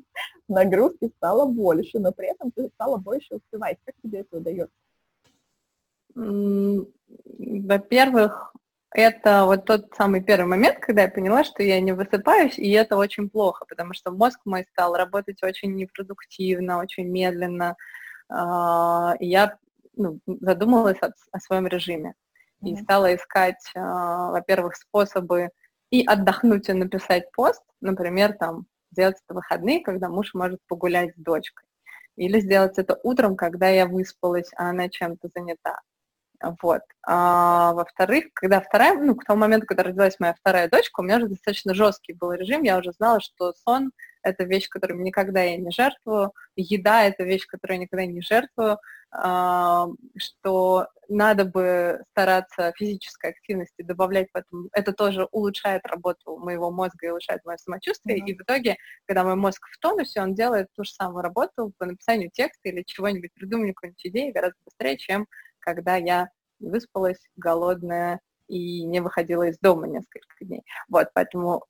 нагрузки 0.48 1.10
стало 1.16 1.46
больше, 1.46 1.98
но 1.98 2.12
при 2.12 2.28
этом 2.28 2.50
ты 2.50 2.68
стала 2.74 2.96
больше 2.96 3.36
успевать. 3.36 3.78
Как 3.84 3.94
тебе 4.02 4.20
это 4.20 4.38
удается? 4.38 4.74
Во-первых, 7.34 8.54
это 8.92 9.44
вот 9.44 9.66
тот 9.66 9.94
самый 9.96 10.22
первый 10.22 10.46
момент, 10.46 10.78
когда 10.80 11.02
я 11.02 11.08
поняла, 11.08 11.44
что 11.44 11.62
я 11.62 11.80
не 11.80 11.92
высыпаюсь, 11.92 12.58
и 12.58 12.70
это 12.70 12.96
очень 12.96 13.28
плохо, 13.28 13.64
потому 13.68 13.92
что 13.92 14.10
мозг 14.10 14.40
мой 14.44 14.64
стал 14.72 14.94
работать 14.94 15.42
очень 15.42 15.74
непродуктивно, 15.74 16.78
очень 16.78 17.06
медленно. 17.08 17.76
А, 18.30 19.14
и 19.20 19.26
я 19.26 19.58
ну, 19.96 20.20
задумалась 20.26 20.98
о, 21.02 21.12
о 21.32 21.40
своем 21.40 21.66
режиме 21.66 22.14
и 22.62 22.76
стала 22.76 23.14
искать, 23.14 23.62
а, 23.74 24.30
во-первых, 24.30 24.76
способы 24.76 25.50
и 25.90 26.04
отдохнуть 26.04 26.68
и 26.68 26.72
написать 26.72 27.30
пост, 27.32 27.62
например, 27.80 28.34
там 28.34 28.66
сделать 28.90 29.16
это 29.24 29.34
выходные, 29.34 29.82
когда 29.82 30.08
муж 30.08 30.34
может 30.34 30.60
погулять 30.66 31.14
с 31.14 31.18
дочкой, 31.18 31.66
или 32.16 32.40
сделать 32.40 32.78
это 32.78 32.98
утром, 33.02 33.36
когда 33.36 33.68
я 33.68 33.86
выспалась, 33.86 34.50
а 34.56 34.70
она 34.70 34.88
чем-то 34.88 35.28
занята 35.34 35.80
Вот. 36.40 36.82
А, 37.04 37.72
во-вторых, 37.72 38.26
когда 38.34 38.60
вторая, 38.60 38.94
ну, 38.94 39.16
к 39.16 39.24
тому 39.24 39.40
моменту, 39.40 39.66
когда 39.66 39.82
родилась 39.82 40.20
моя 40.20 40.34
вторая 40.34 40.68
дочка, 40.68 41.00
у 41.00 41.02
меня 41.02 41.16
уже 41.16 41.28
достаточно 41.28 41.74
жесткий 41.74 42.12
был 42.12 42.32
режим, 42.32 42.62
я 42.62 42.78
уже 42.78 42.92
знала, 42.92 43.20
что 43.20 43.52
сон– 43.54 43.90
это 44.22 44.44
вещь, 44.44 44.68
которой 44.68 44.98
никогда 44.98 45.42
я 45.42 45.56
не 45.56 45.70
жертвую, 45.72 46.32
еда– 46.54 47.04
это 47.06 47.24
вещь, 47.24 47.46
которой 47.46 47.72
я 47.72 47.78
никогда 47.78 48.06
не 48.06 48.20
жертвую, 48.20 48.78
а, 49.10 49.88
что 50.16 50.86
надо 51.08 51.44
бы 51.44 52.04
стараться 52.12 52.72
физической 52.76 53.30
активности 53.30 53.82
добавлять, 53.82 54.28
поэтому 54.32 54.68
это 54.72 54.92
тоже 54.92 55.26
улучшает 55.32 55.86
работу 55.86 56.36
моего 56.36 56.70
мозга 56.70 57.06
и 57.06 57.10
улучшает 57.10 57.44
мое 57.44 57.56
самочувствие, 57.56 58.18
mm-hmm. 58.18 58.26
и 58.26 58.38
в 58.38 58.42
итоге, 58.42 58.76
когда 59.06 59.24
мой 59.24 59.34
мозг 59.34 59.66
в 59.72 59.78
тонусе, 59.78 60.20
он 60.20 60.34
делает 60.34 60.68
ту 60.76 60.84
же 60.84 60.90
самую 60.90 61.22
работу 61.22 61.72
по 61.78 61.86
написанию 61.86 62.30
текста 62.30 62.68
или 62.68 62.82
чего-нибудь, 62.86 63.32
придуманию 63.34 63.74
какой-нибудь 63.74 64.06
идеи 64.06 64.30
гораздо 64.30 64.58
быстрее, 64.64 64.98
чем 64.98 65.26
когда 65.60 65.96
я 65.96 66.28
выспалась, 66.60 67.20
голодная 67.36 68.20
и 68.48 68.84
не 68.84 69.00
выходила 69.00 69.44
из 69.44 69.58
дома 69.58 69.86
несколько 69.86 70.26
дней. 70.40 70.62
Вот, 70.88 71.08
поэтому 71.12 71.64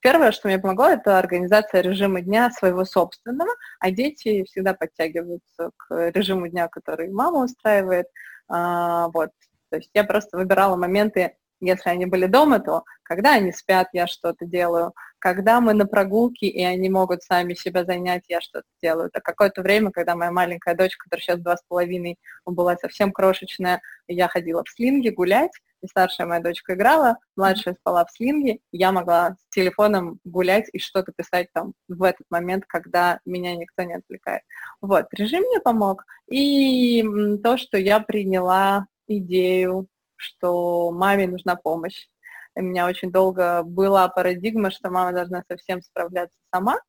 первое, 0.00 0.32
что 0.32 0.48
мне 0.48 0.58
помогло, 0.58 0.88
это 0.88 1.18
организация 1.18 1.80
режима 1.80 2.20
дня 2.20 2.50
своего 2.50 2.84
собственного, 2.84 3.50
а 3.78 3.90
дети 3.90 4.44
всегда 4.44 4.74
подтягиваются 4.74 5.70
к 5.76 6.10
режиму 6.10 6.48
дня, 6.48 6.68
который 6.68 7.10
мама 7.10 7.44
устраивает. 7.44 8.06
А, 8.48 9.08
вот, 9.08 9.30
то 9.70 9.76
есть 9.76 9.90
я 9.94 10.04
просто 10.04 10.36
выбирала 10.36 10.76
моменты, 10.76 11.36
если 11.60 11.90
они 11.90 12.06
были 12.06 12.26
дома, 12.26 12.60
то 12.60 12.84
когда 13.02 13.34
они 13.34 13.52
спят, 13.52 13.88
я 13.92 14.06
что-то 14.06 14.44
делаю. 14.44 14.92
Когда 15.18 15.60
мы 15.60 15.72
на 15.72 15.86
прогулке, 15.86 16.46
и 16.46 16.62
они 16.62 16.90
могут 16.90 17.22
сами 17.22 17.54
себя 17.54 17.84
занять, 17.84 18.24
я 18.28 18.40
что-то 18.40 18.66
делаю. 18.82 19.08
Это 19.08 19.20
какое-то 19.20 19.62
время, 19.62 19.90
когда 19.90 20.14
моя 20.14 20.30
маленькая 20.30 20.74
дочка, 20.74 21.04
которая 21.04 21.22
сейчас 21.22 21.40
два 21.40 21.56
с 21.56 21.62
половиной, 21.68 22.18
была 22.44 22.76
совсем 22.76 23.12
крошечная, 23.12 23.80
я 24.08 24.28
ходила 24.28 24.62
в 24.64 24.70
слинге 24.70 25.10
гулять, 25.10 25.52
и 25.82 25.86
старшая 25.86 26.26
моя 26.26 26.40
дочка 26.40 26.74
играла, 26.74 27.18
младшая 27.36 27.74
спала 27.74 28.04
в 28.04 28.10
слинге, 28.10 28.58
я 28.72 28.92
могла 28.92 29.34
с 29.34 29.54
телефоном 29.54 30.18
гулять 30.24 30.68
и 30.72 30.78
что-то 30.78 31.12
писать 31.16 31.48
там 31.52 31.74
в 31.88 32.02
этот 32.02 32.26
момент, 32.30 32.64
когда 32.66 33.20
меня 33.24 33.54
никто 33.56 33.82
не 33.82 33.94
отвлекает. 33.94 34.42
Вот, 34.80 35.06
режим 35.12 35.42
мне 35.42 35.60
помог. 35.60 36.04
И 36.30 37.04
то, 37.42 37.56
что 37.56 37.78
я 37.78 38.00
приняла 38.00 38.86
идею 39.06 39.86
что 40.16 40.90
маме 40.90 41.26
нужна 41.26 41.56
помощь. 41.56 42.08
У 42.54 42.62
меня 42.62 42.86
очень 42.86 43.12
долго 43.12 43.62
была 43.62 44.08
парадигма, 44.08 44.70
что 44.70 44.90
мама 44.90 45.12
должна 45.12 45.42
совсем 45.48 45.82
справляться 45.82 46.38
сама. 46.52 46.80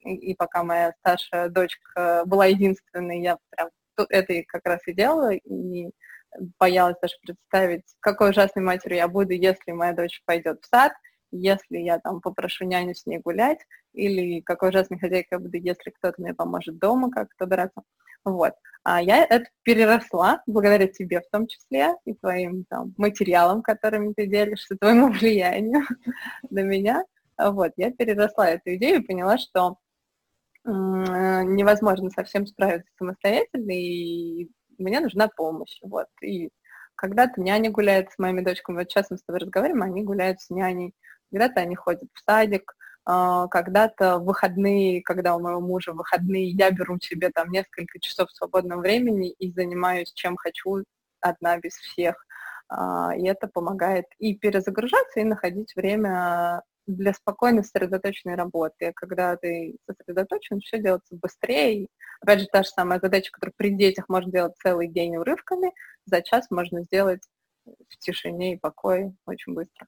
И, 0.00 0.34
пока 0.34 0.64
моя 0.64 0.92
старшая 1.00 1.48
дочка 1.48 2.24
была 2.26 2.46
единственной, 2.46 3.22
я 3.22 3.38
прям 3.50 3.70
это 4.10 4.42
как 4.46 4.66
раз 4.66 4.80
и 4.86 4.92
делала, 4.92 5.32
и 5.32 5.90
боялась 6.58 6.96
даже 7.00 7.14
представить, 7.22 7.84
какой 8.00 8.30
ужасной 8.30 8.62
матерью 8.62 8.98
я 8.98 9.08
буду, 9.08 9.32
если 9.32 9.72
моя 9.72 9.92
дочь 9.92 10.22
пойдет 10.26 10.62
в 10.62 10.66
сад, 10.66 10.92
если 11.30 11.78
я 11.78 11.98
там 11.98 12.20
попрошу 12.20 12.64
няню 12.64 12.94
с 12.94 13.06
ней 13.06 13.18
гулять, 13.18 13.60
или 13.92 14.40
какой 14.40 14.70
ужасной 14.70 14.98
хозяйкой 14.98 15.28
я 15.32 15.38
буду, 15.38 15.56
если 15.56 15.90
кто-то 15.90 16.20
мне 16.20 16.34
поможет 16.34 16.78
дома 16.78 17.10
как-то 17.10 17.46
драться. 17.46 17.82
Вот. 18.24 18.54
А 18.84 19.02
я 19.02 19.24
это 19.24 19.44
переросла 19.64 20.42
благодаря 20.46 20.86
тебе 20.86 21.20
в 21.20 21.28
том 21.30 21.46
числе 21.46 21.94
и 22.04 22.14
твоим 22.14 22.64
там 22.68 22.94
материалам, 22.96 23.62
которыми 23.62 24.14
ты 24.14 24.26
делишься, 24.26 24.76
твоему 24.76 25.08
влиянию 25.12 25.82
на 26.50 26.60
меня. 26.60 27.04
Вот, 27.36 27.72
я 27.76 27.92
переросла 27.92 28.48
эту 28.48 28.74
идею 28.74 29.00
и 29.00 29.06
поняла, 29.06 29.38
что 29.38 29.76
невозможно 30.64 32.10
совсем 32.10 32.46
справиться 32.46 32.90
самостоятельно, 32.98 33.70
и 33.72 34.48
мне 34.76 35.00
нужна 35.00 35.28
помощь. 35.28 35.78
Вот. 35.82 36.08
И 36.22 36.50
когда-то 36.94 37.40
няня 37.40 37.70
гуляет 37.70 38.10
с 38.10 38.18
моими 38.18 38.40
дочками, 38.40 38.78
вот 38.78 38.90
сейчас 38.90 39.10
мы 39.10 39.18
с 39.18 39.22
тобой 39.22 39.40
разговариваем, 39.40 39.82
они 39.82 40.02
гуляют 40.02 40.40
с 40.40 40.50
няней, 40.50 40.94
когда-то 41.30 41.60
они 41.60 41.76
ходят 41.76 42.08
в 42.12 42.20
садик, 42.24 42.72
а, 42.72 42.77
когда-то 43.50 44.18
в 44.18 44.24
выходные, 44.24 45.02
когда 45.02 45.34
у 45.34 45.40
моего 45.40 45.60
мужа 45.60 45.92
выходные, 45.92 46.50
я 46.50 46.70
беру 46.70 46.98
себе 47.00 47.30
там 47.30 47.50
несколько 47.50 47.98
часов 48.00 48.30
свободного 48.32 48.80
времени 48.80 49.30
и 49.30 49.50
занимаюсь 49.52 50.12
чем 50.12 50.36
хочу, 50.36 50.84
одна 51.20 51.58
без 51.58 51.72
всех. 51.74 52.16
А, 52.68 53.14
и 53.16 53.26
это 53.26 53.48
помогает 53.48 54.06
и 54.18 54.34
перезагружаться, 54.34 55.20
и 55.20 55.24
находить 55.24 55.74
время 55.74 56.62
для 56.86 57.12
спокойной, 57.14 57.64
сосредоточенной 57.64 58.34
работы. 58.34 58.92
Когда 58.94 59.36
ты 59.36 59.76
сосредоточен, 59.86 60.60
все 60.60 60.78
делается 60.78 61.16
быстрее. 61.16 61.88
Опять 62.20 62.40
же, 62.40 62.46
та 62.52 62.62
же 62.62 62.68
самая 62.70 63.00
задача, 63.00 63.30
которую 63.32 63.54
при 63.56 63.70
детях 63.70 64.08
можно 64.08 64.30
делать 64.30 64.54
целый 64.62 64.88
день 64.88 65.16
урывками, 65.16 65.72
за 66.06 66.22
час 66.22 66.50
можно 66.50 66.82
сделать 66.82 67.22
в 67.64 67.98
тишине 67.98 68.54
и 68.54 68.58
покое 68.58 69.14
очень 69.26 69.54
быстро. 69.54 69.86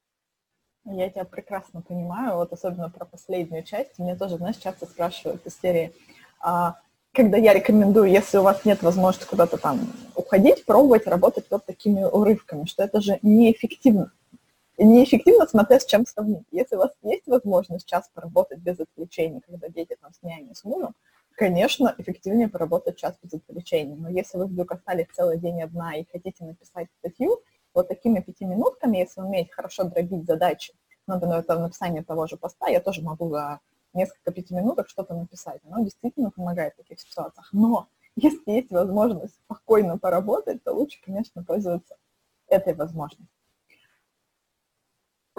Я 0.93 1.09
тебя 1.09 1.25
прекрасно 1.25 1.83
понимаю, 1.83 2.37
вот 2.37 2.53
особенно 2.53 2.91
про 2.91 3.05
последнюю 3.05 3.63
часть. 3.63 3.99
Мне 3.99 4.17
тоже, 4.17 4.39
знаешь, 4.39 4.57
часто 4.57 4.87
спрашивают 4.87 5.47
из 5.47 5.59
серии, 5.61 5.95
а, 6.41 6.77
когда 7.13 7.37
я 7.37 7.53
рекомендую, 7.55 8.11
если 8.11 8.39
у 8.39 8.43
вас 8.43 8.65
нет 8.65 8.83
возможности 8.83 9.29
куда-то 9.29 9.57
там 9.57 9.81
уходить, 10.15 10.65
пробовать 10.65 11.07
работать 11.07 11.47
вот 11.51 11.65
такими 11.65 12.03
урывками, 12.03 12.65
что 12.65 12.83
это 12.83 13.01
же 13.01 13.19
неэффективно. 13.23 14.13
неэффективно, 14.79 15.47
смотря 15.47 15.79
с 15.79 15.87
чем 15.87 16.07
сравнить. 16.07 16.47
Если 16.51 16.75
у 16.75 16.79
вас 16.79 16.91
есть 17.03 17.27
возможность 17.27 17.87
час 17.87 18.11
поработать 18.15 18.59
без 18.59 18.81
отвлечений, 18.81 19.41
когда 19.47 19.69
дети 19.69 19.97
там 20.01 20.13
с 20.13 20.23
няней, 20.23 20.55
с 20.55 20.65
мужем, 20.65 20.95
конечно, 21.37 21.95
эффективнее 21.99 22.49
поработать 22.49 22.97
час 22.97 23.15
без 23.23 23.35
отвлечений. 23.35 23.97
Но 23.97 24.09
если 24.09 24.39
вы 24.39 24.47
вдруг 24.47 24.73
остались 24.73 25.07
целый 25.15 25.39
день 25.39 25.63
одна 25.63 25.97
и 25.97 26.07
хотите 26.11 26.45
написать 26.45 26.89
статью, 26.99 27.41
вот 27.75 27.89
такими 27.89 28.21
пяти 28.21 28.45
минутками, 28.45 28.99
если 28.99 29.21
уметь 29.21 29.53
хорошо 29.53 29.85
дробить 29.85 30.27
задачи, 30.27 30.75
например, 31.07 31.39
это 31.39 31.59
написание 31.59 32.03
того 32.03 32.27
же 32.27 32.37
поста, 32.37 32.69
я 32.69 32.81
тоже 32.81 33.03
могу 33.03 33.29
за 33.31 33.61
несколько 33.93 34.33
пяти 34.33 34.55
минуток 34.55 34.89
что-то 34.89 35.15
написать. 35.15 35.61
Оно 35.65 35.85
действительно 35.85 36.31
помогает 36.31 36.75
в 36.75 36.79
таких 36.79 37.01
ситуациях. 37.01 37.49
Но 37.53 37.89
если 38.17 38.53
есть 38.53 38.71
возможность 38.71 39.35
спокойно 39.35 39.99
поработать, 39.99 40.63
то 40.63 40.73
лучше, 40.73 41.01
конечно, 41.05 41.43
пользоваться 41.43 41.97
этой 42.49 42.75
возможностью. 42.75 43.40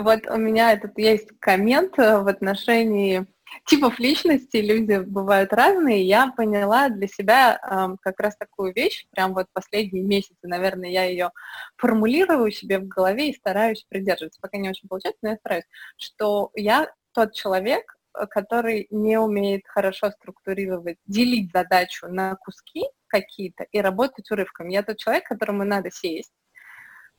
Вот 0.01 0.27
у 0.27 0.37
меня 0.37 0.73
этот 0.73 0.97
есть 0.97 1.29
коммент 1.39 1.97
в 1.97 2.27
отношении 2.27 3.27
типов 3.65 3.99
личности 3.99 4.57
люди 4.57 4.99
бывают 4.99 5.53
разные. 5.53 6.05
Я 6.05 6.31
поняла 6.31 6.89
для 6.89 7.07
себя 7.07 7.59
э, 7.61 7.95
как 8.01 8.19
раз 8.19 8.35
такую 8.37 8.73
вещь, 8.73 9.05
прям 9.11 9.33
вот 9.33 9.47
последние 9.53 10.03
месяцы, 10.03 10.39
наверное, 10.43 10.89
я 10.89 11.05
ее 11.05 11.31
формулирую 11.77 12.51
себе 12.51 12.79
в 12.79 12.87
голове 12.87 13.29
и 13.29 13.35
стараюсь 13.35 13.85
придерживаться. 13.87 14.39
Пока 14.41 14.57
не 14.57 14.69
очень 14.69 14.87
получается, 14.87 15.19
но 15.21 15.29
я 15.29 15.35
стараюсь, 15.37 15.65
что 15.97 16.51
я 16.55 16.91
тот 17.13 17.33
человек, 17.33 17.97
который 18.29 18.87
не 18.89 19.17
умеет 19.17 19.63
хорошо 19.67 20.11
структурировать, 20.11 20.97
делить 21.05 21.51
задачу 21.53 22.07
на 22.07 22.35
куски 22.35 22.83
какие-то 23.07 23.63
и 23.71 23.79
работать 23.79 24.29
урывками. 24.31 24.73
Я 24.73 24.83
тот 24.83 24.97
человек, 24.97 25.25
которому 25.25 25.63
надо 25.63 25.91
сесть, 25.91 26.33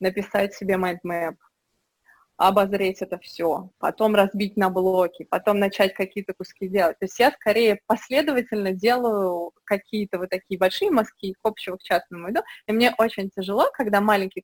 написать 0.01 0.55
себе 0.55 0.77
mind 0.77 1.07
map, 1.07 1.37
обозреть 2.49 3.03
это 3.03 3.19
все, 3.19 3.71
потом 3.79 4.15
разбить 4.15 4.57
на 4.57 4.69
блоки, 4.69 5.25
потом 5.31 5.59
начать 5.59 5.95
какие-то 5.95 6.35
куски 6.35 6.69
делать. 6.69 6.99
То 6.99 7.05
есть 7.05 7.19
я 7.19 7.31
скорее 7.31 7.81
последовательно 7.87 8.73
делаю 8.73 9.53
какие-то 9.65 10.19
вот 10.19 10.31
такие 10.31 10.59
большие 10.59 10.91
мазки 10.91 11.35
общего 11.43 11.77
к 11.77 11.83
частному 11.83 12.31
иду, 12.31 12.41
и 12.67 12.73
мне 12.73 12.95
очень 12.99 13.31
тяжело, 13.31 13.71
когда 13.73 14.01
маленький 14.01 14.43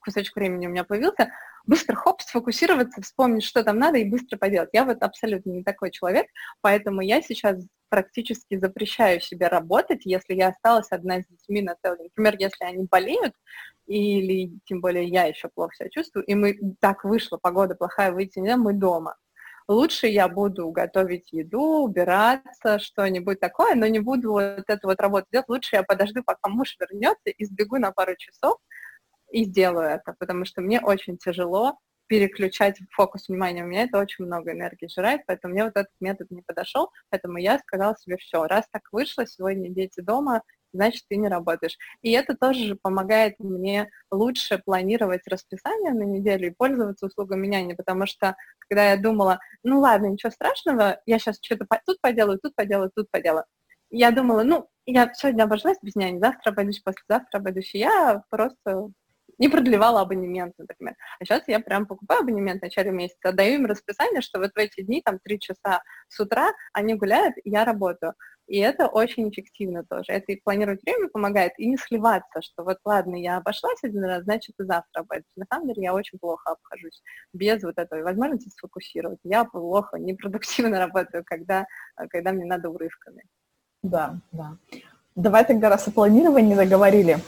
кусочек 0.00 0.36
времени 0.36 0.66
у 0.66 0.70
меня 0.70 0.84
появился, 0.84 1.30
быстро 1.66 1.94
хоп, 1.94 2.22
сфокусироваться, 2.22 3.02
вспомнить, 3.02 3.44
что 3.44 3.62
там 3.62 3.78
надо, 3.78 3.98
и 3.98 4.08
быстро 4.08 4.36
поделать. 4.38 4.70
Я 4.72 4.84
вот 4.84 5.02
абсолютно 5.02 5.50
не 5.50 5.62
такой 5.62 5.90
человек, 5.90 6.26
поэтому 6.60 7.00
я 7.00 7.20
сейчас 7.20 7.58
практически 7.90 8.58
запрещаю 8.58 9.20
себе 9.20 9.48
работать, 9.48 10.02
если 10.04 10.34
я 10.34 10.48
осталась 10.48 10.90
одна 10.90 11.20
с 11.20 11.26
детьми 11.26 11.60
на 11.60 11.76
целый 11.82 11.98
день. 11.98 12.10
Например, 12.16 12.36
если 12.38 12.64
они 12.64 12.86
болеют, 12.90 13.34
или 13.86 14.52
тем 14.64 14.80
более 14.80 15.06
я 15.06 15.24
еще 15.24 15.48
плохо 15.48 15.74
себя 15.74 15.90
чувствую, 15.90 16.24
и 16.24 16.34
мы 16.34 16.58
так 16.80 17.04
вышло, 17.04 17.36
погода 17.36 17.74
плохая, 17.74 18.12
выйти 18.12 18.38
нельзя, 18.38 18.56
мы 18.56 18.72
дома. 18.72 19.16
Лучше 19.68 20.06
я 20.06 20.28
буду 20.28 20.70
готовить 20.70 21.32
еду, 21.32 21.84
убираться, 21.84 22.78
что-нибудь 22.78 23.40
такое, 23.40 23.74
но 23.74 23.86
не 23.86 24.00
буду 24.00 24.32
вот 24.32 24.64
эту 24.66 24.88
вот 24.88 25.00
работу 25.00 25.26
делать. 25.30 25.48
Лучше 25.48 25.76
я 25.76 25.82
подожду, 25.82 26.22
пока 26.24 26.48
муж 26.48 26.76
вернется, 26.80 27.30
и 27.30 27.44
сбегу 27.44 27.78
на 27.78 27.92
пару 27.92 28.16
часов, 28.16 28.58
и 29.30 29.44
сделаю 29.44 29.88
это, 29.88 30.14
потому 30.18 30.44
что 30.44 30.60
мне 30.60 30.80
очень 30.80 31.18
тяжело 31.18 31.78
переключать 32.10 32.76
фокус 32.90 33.28
внимания. 33.28 33.62
У 33.62 33.68
меня 33.68 33.84
это 33.84 33.96
очень 34.00 34.24
много 34.24 34.50
энергии 34.50 34.88
жрает, 34.88 35.20
поэтому 35.28 35.54
мне 35.54 35.62
вот 35.62 35.76
этот 35.76 35.92
метод 36.00 36.28
не 36.32 36.42
подошел. 36.42 36.90
Поэтому 37.08 37.38
я 37.38 37.56
сказала 37.60 37.96
себе, 37.96 38.16
все, 38.16 38.48
раз 38.48 38.64
так 38.72 38.82
вышло, 38.90 39.24
сегодня 39.28 39.70
дети 39.70 40.00
дома, 40.00 40.42
значит, 40.72 41.04
ты 41.08 41.16
не 41.16 41.28
работаешь. 41.28 41.78
И 42.02 42.10
это 42.10 42.34
тоже 42.36 42.64
же 42.64 42.74
помогает 42.74 43.36
мне 43.38 43.88
лучше 44.10 44.58
планировать 44.58 45.20
расписание 45.28 45.92
на 45.92 46.02
неделю 46.02 46.48
и 46.48 46.54
пользоваться 46.54 47.06
услугами 47.06 47.46
няни, 47.46 47.74
потому 47.74 48.06
что 48.06 48.34
когда 48.58 48.90
я 48.90 48.96
думала, 48.96 49.38
ну 49.62 49.78
ладно, 49.78 50.06
ничего 50.06 50.32
страшного, 50.32 51.00
я 51.06 51.20
сейчас 51.20 51.38
что-то 51.40 51.64
тут 51.86 52.00
поделаю, 52.00 52.40
тут 52.42 52.56
поделаю, 52.56 52.90
тут 52.92 53.08
поделаю. 53.12 53.44
Я 53.90 54.10
думала, 54.10 54.42
ну, 54.42 54.68
я 54.84 55.12
сегодня 55.14 55.44
обошлась 55.44 55.78
без 55.80 55.94
няни, 55.94 56.18
завтра 56.18 56.50
обойдусь, 56.50 56.80
послезавтра 56.80 57.38
обойдусь, 57.38 57.72
я 57.72 58.24
просто 58.30 58.90
не 59.40 59.48
продлевала 59.48 60.02
абонемент, 60.02 60.54
например. 60.58 60.94
А 61.18 61.24
сейчас 61.24 61.42
я 61.48 61.58
прям 61.58 61.86
покупаю 61.86 62.20
абонемент 62.20 62.60
в 62.60 62.64
начале 62.64 62.92
месяца, 62.92 63.30
отдаю 63.30 63.54
им 63.54 63.66
расписание, 63.66 64.20
что 64.20 64.38
вот 64.38 64.52
в 64.54 64.58
эти 64.58 64.82
дни, 64.82 65.02
там, 65.02 65.18
три 65.18 65.40
часа 65.40 65.82
с 66.08 66.20
утра 66.20 66.52
они 66.72 66.94
гуляют, 66.94 67.34
я 67.44 67.64
работаю. 67.64 68.14
И 68.46 68.58
это 68.58 68.88
очень 68.88 69.30
эффективно 69.30 69.84
тоже. 69.84 70.06
Это 70.08 70.32
и 70.32 70.40
планировать 70.40 70.82
время 70.82 71.08
помогает, 71.08 71.52
и 71.56 71.66
не 71.66 71.76
сливаться, 71.76 72.42
что 72.42 72.64
вот 72.64 72.78
ладно, 72.84 73.14
я 73.14 73.38
обошлась 73.38 73.78
один 73.82 74.04
раз, 74.04 74.24
значит 74.24 74.56
и 74.58 74.64
завтра 74.64 75.00
обойдусь. 75.00 75.32
На 75.36 75.46
самом 75.50 75.68
деле 75.68 75.84
я 75.84 75.94
очень 75.94 76.18
плохо 76.18 76.50
обхожусь 76.50 77.00
без 77.32 77.62
вот 77.62 77.78
этой 77.78 78.02
возможности 78.02 78.50
сфокусировать. 78.50 79.20
Я 79.22 79.44
плохо, 79.44 79.98
непродуктивно 79.98 80.78
работаю, 80.84 81.22
когда, 81.24 81.64
когда 82.10 82.32
мне 82.32 82.44
надо 82.44 82.68
урывками. 82.68 83.22
Да, 83.82 84.18
да. 84.32 84.56
Давай 85.16 85.44
тогда 85.44 85.68
раз 85.68 85.88
о 85.88 85.90
планировании 85.90 86.54
заговорили. 86.54 87.18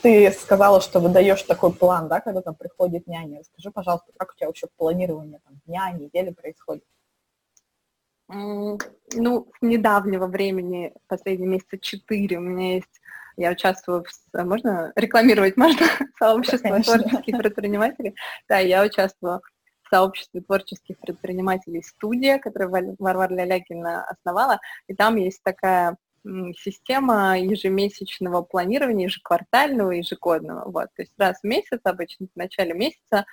Ты 0.00 0.30
сказала, 0.30 0.80
что 0.80 1.00
выдаешь 1.00 1.42
такой 1.42 1.72
план, 1.72 2.08
да, 2.08 2.20
когда 2.20 2.40
там 2.40 2.54
приходит 2.54 3.06
няня. 3.08 3.42
Скажи, 3.42 3.70
пожалуйста, 3.70 4.12
как 4.16 4.30
у 4.30 4.36
тебя 4.36 4.46
вообще 4.46 4.68
планирование 4.76 5.40
там, 5.44 5.60
дня, 5.66 5.90
недели 5.90 6.30
происходит? 6.30 6.84
Ну, 8.28 8.78
с 9.58 9.62
недавнего 9.62 10.26
времени, 10.26 10.94
последние 11.08 11.48
месяца 11.48 11.78
четыре, 11.78 12.38
у 12.38 12.40
меня 12.40 12.76
есть, 12.76 13.00
я 13.36 13.50
участвую 13.50 14.04
в, 14.04 14.44
можно 14.44 14.92
рекламировать, 14.94 15.56
можно, 15.58 15.84
сообщество 16.18 16.70
да, 16.70 16.82
творческих 16.82 17.38
предпринимателей. 17.38 18.14
Да, 18.48 18.58
я 18.58 18.84
участвую 18.84 19.42
в 19.82 19.88
сообществе 19.90 20.40
творческих 20.40 20.98
предпринимателей 21.00 21.82
«Студия», 21.82 22.38
которую 22.38 22.96
Варвара 22.98 23.34
Лялякина 23.34 24.04
основала, 24.04 24.60
и 24.86 24.94
там 24.94 25.16
есть 25.16 25.42
такая 25.42 25.98
система 26.24 27.38
ежемесячного 27.38 28.42
планирования, 28.42 29.06
ежеквартального, 29.06 29.92
ежегодного. 29.92 30.70
Вот. 30.70 30.88
То 30.94 31.02
есть 31.02 31.12
раз 31.18 31.40
в 31.40 31.44
месяц, 31.44 31.80
обычно 31.84 32.26
в 32.32 32.36
начале 32.36 32.74
месяца, 32.74 33.24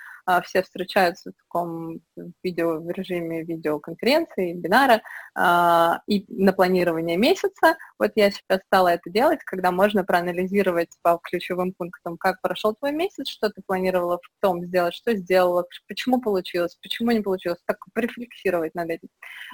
все 0.44 0.62
встречаются 0.62 1.32
в 1.32 1.42
таком 1.42 2.00
видео, 2.42 2.78
в 2.78 2.90
режиме 2.90 3.42
видеоконференции, 3.42 4.52
вебинара, 4.52 5.02
а, 5.34 6.00
и 6.06 6.24
на 6.28 6.52
планирование 6.52 7.16
месяца. 7.16 7.76
Вот 7.98 8.12
я 8.14 8.30
сейчас 8.30 8.60
стала 8.66 8.88
это 8.88 9.10
делать, 9.10 9.40
когда 9.44 9.70
можно 9.70 10.04
проанализировать 10.04 10.90
по 11.02 11.18
ключевым 11.22 11.72
пунктам, 11.72 12.16
как 12.16 12.40
прошел 12.40 12.74
твой 12.74 12.92
месяц, 12.92 13.28
что 13.28 13.50
ты 13.50 13.62
планировала 13.66 14.18
в 14.18 14.40
том 14.40 14.64
сделать, 14.64 14.94
что 14.94 15.14
сделала, 15.14 15.66
почему 15.86 16.20
получилось, 16.20 16.76
почему 16.82 17.10
не 17.10 17.20
получилось, 17.20 17.60
так 17.66 17.78
порефлексировать 17.94 18.74
над 18.74 18.90
этим. 18.90 19.08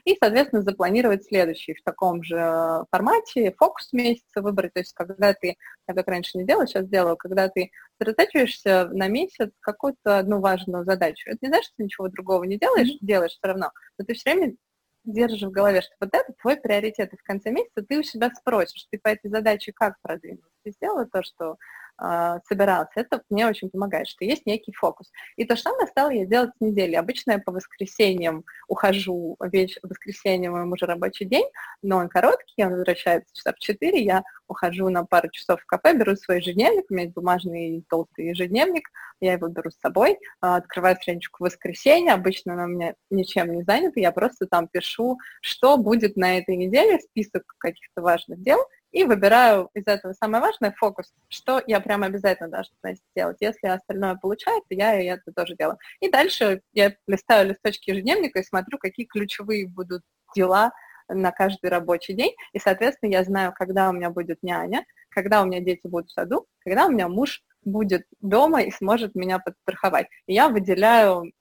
И, 0.04 0.16
соответственно, 0.18 0.62
запланировать 0.62 1.24
следующий 1.24 1.74
в 1.74 1.82
таком 1.82 2.22
же 2.22 2.84
формате, 2.90 3.54
фокус 3.56 3.92
месяца 3.92 4.42
выбрать, 4.42 4.72
то 4.74 4.80
есть 4.80 4.92
когда 4.92 5.34
ты, 5.34 5.56
я 5.88 5.94
как 5.94 6.08
раньше 6.08 6.38
не 6.38 6.44
делала, 6.44 6.66
сейчас 6.66 6.88
делаю, 6.88 7.16
когда 7.16 7.48
ты 7.48 7.70
сосредотачиваешься 7.98 8.88
на 8.88 9.08
месяц 9.08 9.50
какую-то 9.60 10.18
одну 10.18 10.40
важную 10.40 10.84
задачу. 10.84 11.30
Это 11.30 11.38
не 11.42 11.48
значит, 11.48 11.66
что 11.66 11.76
ты 11.78 11.84
ничего 11.84 12.08
другого 12.08 12.44
не 12.44 12.58
делаешь, 12.58 12.88
mm-hmm. 12.88 13.06
делаешь 13.06 13.32
все 13.32 13.46
равно, 13.48 13.70
но 13.98 14.04
ты 14.04 14.14
все 14.14 14.34
время 14.34 14.56
держишь 15.04 15.42
в 15.42 15.50
голове, 15.50 15.82
что 15.82 15.92
вот 16.00 16.10
это 16.12 16.32
твой 16.40 16.56
приоритет, 16.56 17.12
и 17.12 17.16
в 17.16 17.22
конце 17.22 17.50
месяца 17.50 17.82
ты 17.82 17.98
у 17.98 18.02
себя 18.02 18.30
спросишь, 18.34 18.86
ты 18.90 18.98
по 18.98 19.08
этой 19.08 19.30
задаче 19.30 19.72
как 19.72 19.94
продвинулся, 20.02 20.50
ты 20.64 20.72
сделала 20.72 21.06
то, 21.06 21.22
что 21.22 21.56
э, 22.02 22.38
собирался. 22.48 22.92
Это 22.94 23.22
мне 23.30 23.46
очень 23.46 23.70
помогает, 23.70 24.08
что 24.08 24.24
есть 24.24 24.46
некий 24.46 24.72
фокус. 24.72 25.10
И 25.36 25.44
то 25.44 25.56
же 25.56 25.62
самое 25.62 25.86
стала 25.86 26.10
я 26.10 26.26
делать 26.26 26.50
с 26.56 26.60
недели. 26.60 26.94
Обычно 26.94 27.32
я 27.32 27.38
по 27.38 27.52
воскресеньям 27.52 28.44
ухожу, 28.68 29.36
вечер, 29.40 29.80
воскресенье 29.82 30.50
мой 30.50 30.66
уже 30.76 30.86
рабочий 30.86 31.24
день, 31.24 31.46
но 31.82 31.98
он 31.98 32.08
короткий, 32.08 32.64
он 32.64 32.72
возвращается 32.72 33.34
часа 33.34 33.52
в 33.52 33.58
4, 33.58 34.02
я 34.02 34.22
ухожу 34.48 34.88
на 34.88 35.04
пару 35.04 35.28
часов 35.30 35.60
в 35.60 35.66
кафе, 35.66 35.96
беру 35.96 36.16
свой 36.16 36.38
ежедневник, 36.38 36.84
у 36.88 36.94
меня 36.94 37.04
есть 37.04 37.14
бумажный 37.14 37.84
толстый 37.88 38.28
ежедневник, 38.28 38.88
я 39.20 39.34
его 39.34 39.48
беру 39.48 39.70
с 39.70 39.78
собой, 39.78 40.18
а, 40.40 40.56
открываю 40.56 40.96
страничку 40.96 41.42
в 41.42 41.46
воскресенье, 41.46 42.12
обычно 42.12 42.54
она 42.54 42.64
у 42.64 42.68
меня 42.68 42.94
ничем 43.10 43.52
не 43.52 43.62
занята, 43.64 44.00
я 44.00 44.12
просто 44.12 44.46
там 44.46 44.68
пишу, 44.68 45.18
что 45.40 45.76
будет 45.76 46.16
на 46.16 46.38
этой 46.38 46.56
неделе, 46.56 47.00
список 47.00 47.42
каких-то 47.58 48.02
важных 48.02 48.42
дел, 48.42 48.58
и 48.96 49.04
выбираю 49.04 49.68
из 49.74 49.82
этого 49.86 50.14
самое 50.14 50.42
важное 50.42 50.74
фокус, 50.74 51.12
что 51.28 51.62
я 51.66 51.80
прям 51.80 52.02
обязательно 52.02 52.48
должна 52.48 52.94
сделать. 53.12 53.36
Если 53.40 53.66
остальное 53.66 54.14
получается, 54.14 54.68
я 54.70 54.98
и 54.98 55.04
это 55.04 55.32
тоже 55.36 55.54
делаю. 55.54 55.76
И 56.00 56.10
дальше 56.10 56.62
я 56.72 56.94
листаю 57.06 57.50
листочки 57.50 57.90
ежедневника 57.90 58.38
и 58.38 58.42
смотрю, 58.42 58.78
какие 58.78 59.04
ключевые 59.04 59.68
будут 59.68 60.00
дела 60.34 60.72
на 61.10 61.30
каждый 61.30 61.68
рабочий 61.68 62.14
день. 62.14 62.32
И, 62.54 62.58
соответственно, 62.58 63.10
я 63.10 63.24
знаю, 63.24 63.52
когда 63.54 63.90
у 63.90 63.92
меня 63.92 64.08
будет 64.08 64.42
няня, 64.42 64.82
когда 65.10 65.42
у 65.42 65.44
меня 65.44 65.60
дети 65.60 65.82
будут 65.84 66.08
в 66.08 66.12
саду, 66.14 66.46
когда 66.60 66.86
у 66.86 66.90
меня 66.90 67.06
муж 67.08 67.42
будет 67.66 68.06
дома 68.22 68.62
и 68.62 68.70
сможет 68.70 69.14
меня 69.14 69.38
подстраховать. 69.40 70.06
И 70.26 70.32
я 70.32 70.48
выделяю 70.48 71.32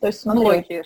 то 0.00 0.06
есть 0.06 0.20
смотри, 0.20 0.44
блоки. 0.44 0.84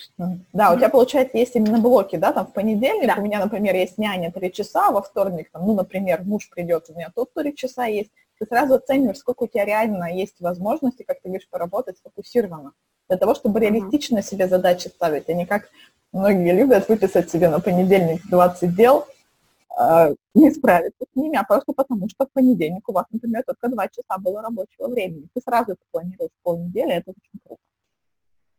Да, 0.53 0.73
у 0.73 0.77
тебя, 0.77 0.89
получается, 0.89 1.37
есть 1.37 1.55
именно 1.55 1.79
блоки, 1.79 2.17
да, 2.17 2.33
там 2.33 2.47
в 2.47 2.53
понедельник 2.53 3.07
да. 3.07 3.17
у 3.19 3.23
меня, 3.23 3.41
например, 3.41 3.75
есть 3.75 3.99
няня 3.99 4.33
три 4.33 4.51
часа, 4.53 4.91
во 4.91 5.03
вторник, 5.03 5.51
там, 5.53 5.67
ну, 5.67 5.75
например, 5.75 6.23
муж 6.25 6.49
придет, 6.49 6.87
у 6.89 6.95
меня 6.95 7.11
тут 7.15 7.33
три 7.35 7.55
часа 7.55 7.85
есть, 7.85 8.11
ты 8.39 8.47
сразу 8.47 8.75
оцениваешь, 8.75 9.19
сколько 9.19 9.45
у 9.45 9.47
тебя 9.47 9.65
реально 9.65 10.13
есть 10.15 10.41
возможности, 10.41 11.03
как 11.03 11.21
ты 11.21 11.29
говоришь, 11.29 11.49
поработать 11.49 11.99
сфокусированно, 11.99 12.73
для 13.09 13.19
того, 13.19 13.35
чтобы 13.35 13.61
реалистично 13.61 14.19
mm-hmm. 14.19 14.31
себе 14.31 14.49
задачи 14.49 14.89
ставить, 14.89 15.29
а 15.29 15.33
не 15.35 15.45
как 15.45 15.69
многие 16.13 16.53
любят 16.53 16.89
выписать 16.89 17.31
себе 17.31 17.49
на 17.51 17.61
понедельник 17.61 18.23
20 18.31 18.75
дел, 18.75 19.07
э, 19.79 20.15
не 20.35 20.51
справиться 20.51 21.05
с 21.13 21.17
ними, 21.17 21.37
а 21.37 21.45
просто 21.45 21.73
потому, 21.75 22.09
что 22.09 22.27
в 22.27 22.31
понедельник 22.33 22.89
у 22.89 22.93
вас, 22.93 23.07
например, 23.11 23.43
только 23.45 23.69
два 23.69 23.89
часа 23.89 24.19
было 24.19 24.41
рабочего 24.41 24.89
времени. 24.89 25.29
Ты 25.35 25.41
сразу 25.43 25.73
это 25.73 25.83
планируешь 25.91 26.31
полнедели, 26.43 26.95
это 26.95 27.11
очень 27.11 27.41
круто. 27.45 27.61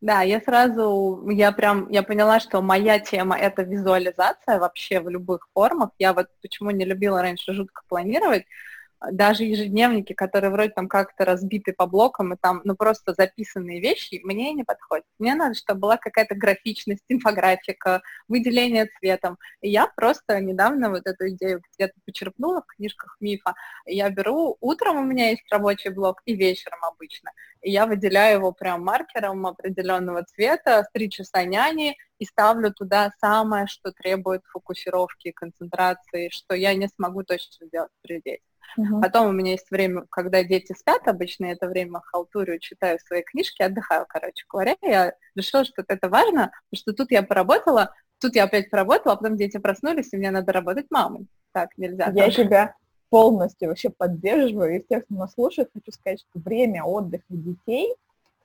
Да, 0.04 0.22
я 0.22 0.42
сразу, 0.42 1.30
я 1.30 1.54
прям, 1.54 1.90
я 1.90 2.04
поняла, 2.04 2.42
что 2.42 2.62
моя 2.62 3.00
тема– 3.00 3.38
это 3.40 3.62
визуализация 3.64 4.60
вообще 4.60 5.00
в 5.00 5.08
любых 5.08 5.48
формах. 5.54 5.92
Я 5.98 6.12
вот 6.12 6.28
почему 6.42 6.72
не 6.72 6.84
любила 6.84 7.22
раньше 7.22 7.54
жутко 7.54 7.84
планировать, 7.88 8.44
даже 9.12 9.44
ежедневники, 9.44 10.14
которые 10.14 10.52
вроде 10.52 10.70
там 10.70 10.88
как-то 10.88 11.26
разбиты 11.26 11.74
по 11.74 11.86
блокам, 11.88 12.34
и 12.34 12.38
там, 12.40 12.62
ну, 12.64 12.76
просто 12.76 13.14
записанные 13.14 13.82
вещи, 13.82 14.22
мне 14.24 14.54
не 14.54 14.64
подходят. 14.64 15.06
Мне 15.20 15.36
надо, 15.36 15.56
чтобы 15.56 15.82
была 15.82 15.98
какая-то 15.98 16.36
графичность, 16.36 17.04
инфографика, 17.10 18.02
выделение 18.28 18.90
цветом. 19.00 19.38
И 19.62 19.70
я 19.70 19.88
просто 19.88 20.40
недавно 20.40 20.90
вот 20.90 21.06
эту 21.06 21.30
идею 21.30 21.62
где-то 21.76 21.94
почерпнула 22.06 22.62
в 22.62 22.76
книжках 22.76 23.18
мифа. 23.20 23.56
Я 23.86 24.10
беру, 24.10 24.58
утром 24.62 24.98
у 24.98 25.04
меня 25.04 25.30
есть 25.30 25.44
рабочий 25.52 25.90
блок, 25.90 26.22
и 26.26 26.36
вечером 26.36 26.80
обычно. 26.84 27.32
И 27.62 27.72
я 27.72 27.86
выделяю 27.86 28.40
его 28.40 28.52
прям 28.52 28.84
маркером 28.84 29.46
определенного 29.46 30.24
цвета, 30.24 30.88
три 30.94 31.10
часа 31.10 31.44
няни, 31.44 31.96
и 32.20 32.26
ставлю 32.26 32.72
туда 32.74 33.12
самое, 33.20 33.68
что 33.68 33.92
требует 33.92 34.44
фокусировки, 34.46 35.32
концентрации, 35.32 36.30
что 36.30 36.56
я 36.56 36.74
не 36.74 36.88
смогу 36.88 37.24
точно 37.24 37.68
сделать 37.68 37.92
при. 38.02 38.22
Угу. 38.78 39.02
Потом 39.02 39.28
у 39.28 39.32
меня 39.32 39.52
есть 39.52 39.70
время, 39.70 40.06
когда 40.10 40.44
дети 40.44 40.74
спят, 40.78 41.08
обычно 41.08 41.46
это 41.46 41.68
время 41.68 42.02
халтурю, 42.04 42.60
читаю 42.60 43.00
свои 43.06 43.22
книжки, 43.22 43.62
отдыхаю, 43.62 44.06
короче 44.08 44.46
говоря. 44.50 44.76
Я 44.82 45.14
решила, 45.36 45.64
что 45.64 45.84
это 45.88 46.10
важно, 46.10 46.52
потому 46.70 46.80
что 46.80 46.94
тут 46.94 47.12
я 47.12 47.24
поработала, 47.24 47.94
тут 48.20 48.36
я 48.36 48.46
опять 48.46 48.70
поработала, 48.70 49.14
а 49.14 49.18
потом 49.18 49.38
дети 49.38 49.58
проснулись, 49.58 50.14
и 50.14 50.18
мне 50.18 50.32
надо 50.32 50.52
работать 50.52 50.88
мамой. 50.90 51.28
Так 51.52 51.70
нельзя. 51.78 52.12
Я 52.16 52.26
тоже. 52.26 52.44
тебя 52.44 52.76
полностью 53.10 53.70
вообще 53.70 53.92
поддерживаю. 53.92 54.76
И 54.76 54.84
всех, 54.84 55.06
кто 55.06 55.16
нас 55.16 55.34
слушает, 55.34 55.70
хочу 55.72 55.92
сказать, 55.92 56.20
что 56.20 56.40
время 56.40 56.84
отдыха 56.84 57.24
детей, 57.30 57.94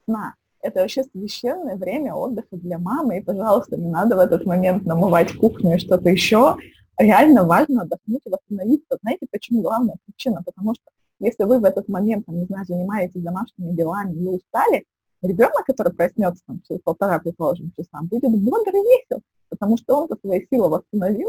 сна, 0.05 0.35
это 0.61 0.81
вообще 0.81 1.05
священное 1.05 1.77
время 1.77 2.15
отдыха 2.15 2.49
для 2.53 2.79
мамы, 2.79 3.19
и, 3.19 3.23
пожалуйста, 3.23 3.77
не 3.77 3.89
надо 3.89 4.17
в 4.17 4.19
этот 4.19 4.45
момент 4.45 4.85
намывать 4.85 5.33
кухню 5.37 5.77
и 5.77 5.79
что-то 5.79 6.11
еще, 6.11 6.57
реально 6.99 7.45
важно 7.45 7.83
отдохнуть 7.83 8.23
и 8.27 8.31
восстановиться. 8.31 8.99
Знаете, 9.01 9.27
почему 9.31 9.63
главная 9.63 9.97
причина? 10.19 10.43
Потому 10.45 10.75
что 10.75 10.85
если 11.21 11.45
вы 11.45 11.59
в 11.59 11.65
этот 11.65 11.89
момент, 11.89 12.27
там, 12.27 12.39
не 12.39 12.47
знаю, 12.47 12.65
занимаетесь 12.67 13.23
домашними 13.23 13.75
делами 13.75 14.15
и 14.15 14.27
устали, 14.27 14.85
ребенок, 15.23 15.65
который 15.67 15.93
проснется 15.93 16.43
там, 16.47 16.61
через 16.67 16.81
полтора, 16.83 17.19
предположим, 17.19 17.73
часа, 17.77 18.01
будет 18.03 18.31
бодр 18.31 18.71
и 18.71 18.81
весел, 18.81 19.23
потому 19.49 19.77
что 19.77 20.03
он 20.03 20.09
свои 20.21 20.47
силы 20.51 20.69
восстановил, 20.69 21.29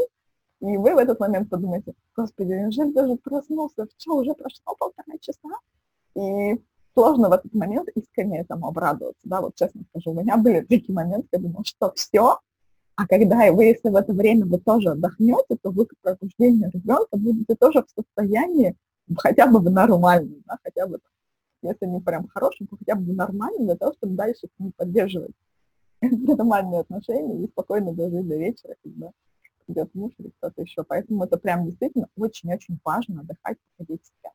и 0.60 0.76
вы 0.76 0.94
в 0.94 0.98
этот 0.98 1.18
момент 1.18 1.48
подумаете, 1.48 1.94
господи, 2.14 2.52
неужели 2.52 2.92
даже 2.92 3.16
проснулся, 3.16 3.86
что, 3.96 4.16
уже 4.16 4.34
прошло 4.34 4.76
полтора 4.78 5.18
часа? 5.20 5.48
И 6.14 6.60
сложно 6.94 7.30
в 7.30 7.32
этот 7.32 7.52
момент 7.54 7.88
искренне 7.94 8.40
этому 8.40 8.68
обрадоваться, 8.68 9.22
да, 9.24 9.40
вот 9.40 9.54
честно 9.56 9.82
скажу, 9.90 10.10
у 10.12 10.20
меня 10.20 10.36
были 10.36 10.60
такие 10.60 10.94
моменты, 10.94 11.26
когда 11.32 11.48
думала, 11.48 11.64
что 11.64 11.92
все, 11.96 12.38
а 13.00 13.06
когда 13.06 13.50
вы, 13.50 13.64
если 13.64 13.88
в 13.88 13.96
это 13.96 14.12
время 14.12 14.44
вы 14.44 14.58
тоже 14.58 14.90
отдохнете, 14.90 15.56
то 15.62 15.70
вы 15.70 15.86
к 15.86 15.94
пробуждению 16.02 16.70
ребенка 16.70 17.16
будете 17.16 17.54
тоже 17.54 17.82
в 17.82 17.88
состоянии 17.98 18.76
хотя 19.16 19.46
бы 19.46 19.58
в 19.58 19.70
нормальном, 19.70 20.42
да, 20.44 20.58
хотя 20.62 20.86
бы, 20.86 20.98
если 21.62 21.86
не 21.86 22.02
прям 22.02 22.28
хорошем, 22.28 22.66
то 22.66 22.76
хотя 22.76 22.96
бы 22.96 23.10
в 23.10 23.16
нормальном, 23.16 23.64
для 23.64 23.76
того, 23.76 23.94
чтобы 23.94 24.16
дальше 24.16 24.48
с 24.48 24.60
ним 24.60 24.72
поддерживать 24.76 25.32
нормальные 26.02 26.80
отношения 26.80 27.42
и 27.42 27.48
спокойно 27.48 27.94
дожить 27.94 28.28
до 28.28 28.36
вечера, 28.36 28.74
когда 28.84 29.12
придет 29.64 29.94
муж 29.94 30.12
или 30.18 30.30
кто-то 30.38 30.60
еще. 30.60 30.84
Поэтому 30.84 31.24
это 31.24 31.38
прям 31.38 31.64
действительно 31.64 32.06
очень-очень 32.18 32.78
важно 32.84 33.22
отдыхать, 33.22 33.56
походить 33.78 34.04
себя. 34.04 34.30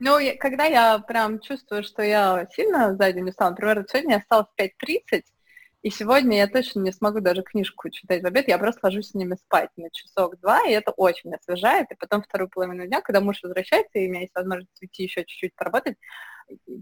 Ну, 0.00 0.18
я, 0.18 0.36
когда 0.36 0.64
я 0.64 0.98
прям 0.98 1.38
чувствую, 1.38 1.84
что 1.84 2.02
я 2.02 2.44
сильно 2.50 2.96
за 2.96 3.12
день 3.12 3.28
устала, 3.28 3.50
например, 3.50 3.86
сегодня 3.88 4.14
я 4.14 4.20
встала 4.20 4.48
в 4.52 4.60
5.30, 4.60 5.22
и 5.82 5.90
сегодня 5.90 6.38
я 6.38 6.46
точно 6.46 6.80
не 6.80 6.92
смогу 6.92 7.20
даже 7.20 7.42
книжку 7.42 7.90
читать 7.90 8.22
в 8.22 8.26
обед, 8.26 8.48
я 8.48 8.58
просто 8.58 8.80
ложусь 8.84 9.10
с 9.10 9.14
ними 9.14 9.34
спать 9.34 9.70
на 9.76 9.90
часок-два, 9.90 10.66
и 10.68 10.72
это 10.72 10.92
очень 10.92 11.34
освежает. 11.34 11.90
И 11.90 11.96
потом 11.96 12.22
вторую 12.22 12.48
половину 12.48 12.86
дня, 12.86 13.00
когда 13.00 13.20
муж 13.20 13.42
возвращается, 13.42 13.98
и 13.98 14.06
у 14.06 14.10
меня 14.10 14.20
есть 14.20 14.34
возможность 14.34 14.80
уйти 14.80 15.02
еще 15.02 15.24
чуть-чуть 15.24 15.54
поработать, 15.56 15.96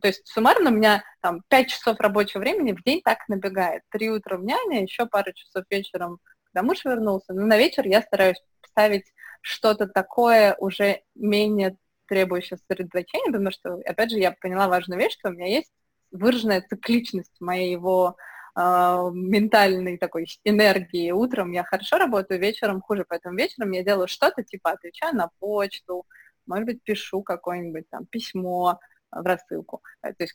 то 0.01 0.09
есть 0.09 0.27
суммарно 0.27 0.71
у 0.71 0.75
меня 0.75 1.05
там 1.21 1.43
5 1.49 1.69
часов 1.69 2.01
рабочего 2.01 2.41
времени 2.41 2.73
в 2.73 2.83
день 2.83 3.01
так 3.05 3.29
набегает. 3.29 3.83
Три 3.91 4.11
утра 4.11 4.37
в 4.37 4.45
няне, 4.45 4.83
еще 4.83 5.07
пару 5.07 5.33
часов 5.33 5.65
вечером, 5.71 6.19
когда 6.45 6.67
муж 6.67 6.85
вернулся. 6.85 7.33
Но 7.33 7.47
на 7.47 7.57
вечер 7.57 7.87
я 7.87 8.03
стараюсь 8.03 8.43
ставить 8.67 9.13
что-то 9.41 9.87
такое 9.87 10.55
уже 10.59 11.03
менее 11.15 11.77
требующее 12.07 12.59
сосредоточения, 12.59 13.33
потому 13.33 13.51
что, 13.51 13.75
опять 13.87 14.11
же, 14.11 14.19
я 14.19 14.33
поняла 14.33 14.69
важную 14.69 15.01
вещь, 15.01 15.13
что 15.13 15.29
у 15.29 15.33
меня 15.33 15.47
есть 15.47 15.73
выраженная 16.11 16.61
цикличность 16.63 17.41
моего 17.41 18.17
ментальной 18.57 19.97
такой 19.99 20.27
энергии. 20.45 21.11
Утром 21.13 21.53
я 21.53 21.65
хорошо 21.65 21.99
работаю, 21.99 22.41
вечером 22.41 22.81
хуже, 22.81 23.05
поэтому 23.09 23.37
вечером 23.37 23.71
я 23.73 23.85
делаю 23.85 24.09
что-то, 24.09 24.43
типа 24.43 24.73
отвечаю 24.73 25.17
на 25.17 25.31
почту, 25.39 26.05
может 26.47 26.67
быть, 26.67 26.83
пишу 26.83 27.23
какое-нибудь 27.23 27.89
там 27.91 28.07
письмо, 28.07 28.79
в 29.13 29.23
рассылку. 29.23 29.83
Э, 30.03 30.13
то 30.13 30.23
есть 30.23 30.35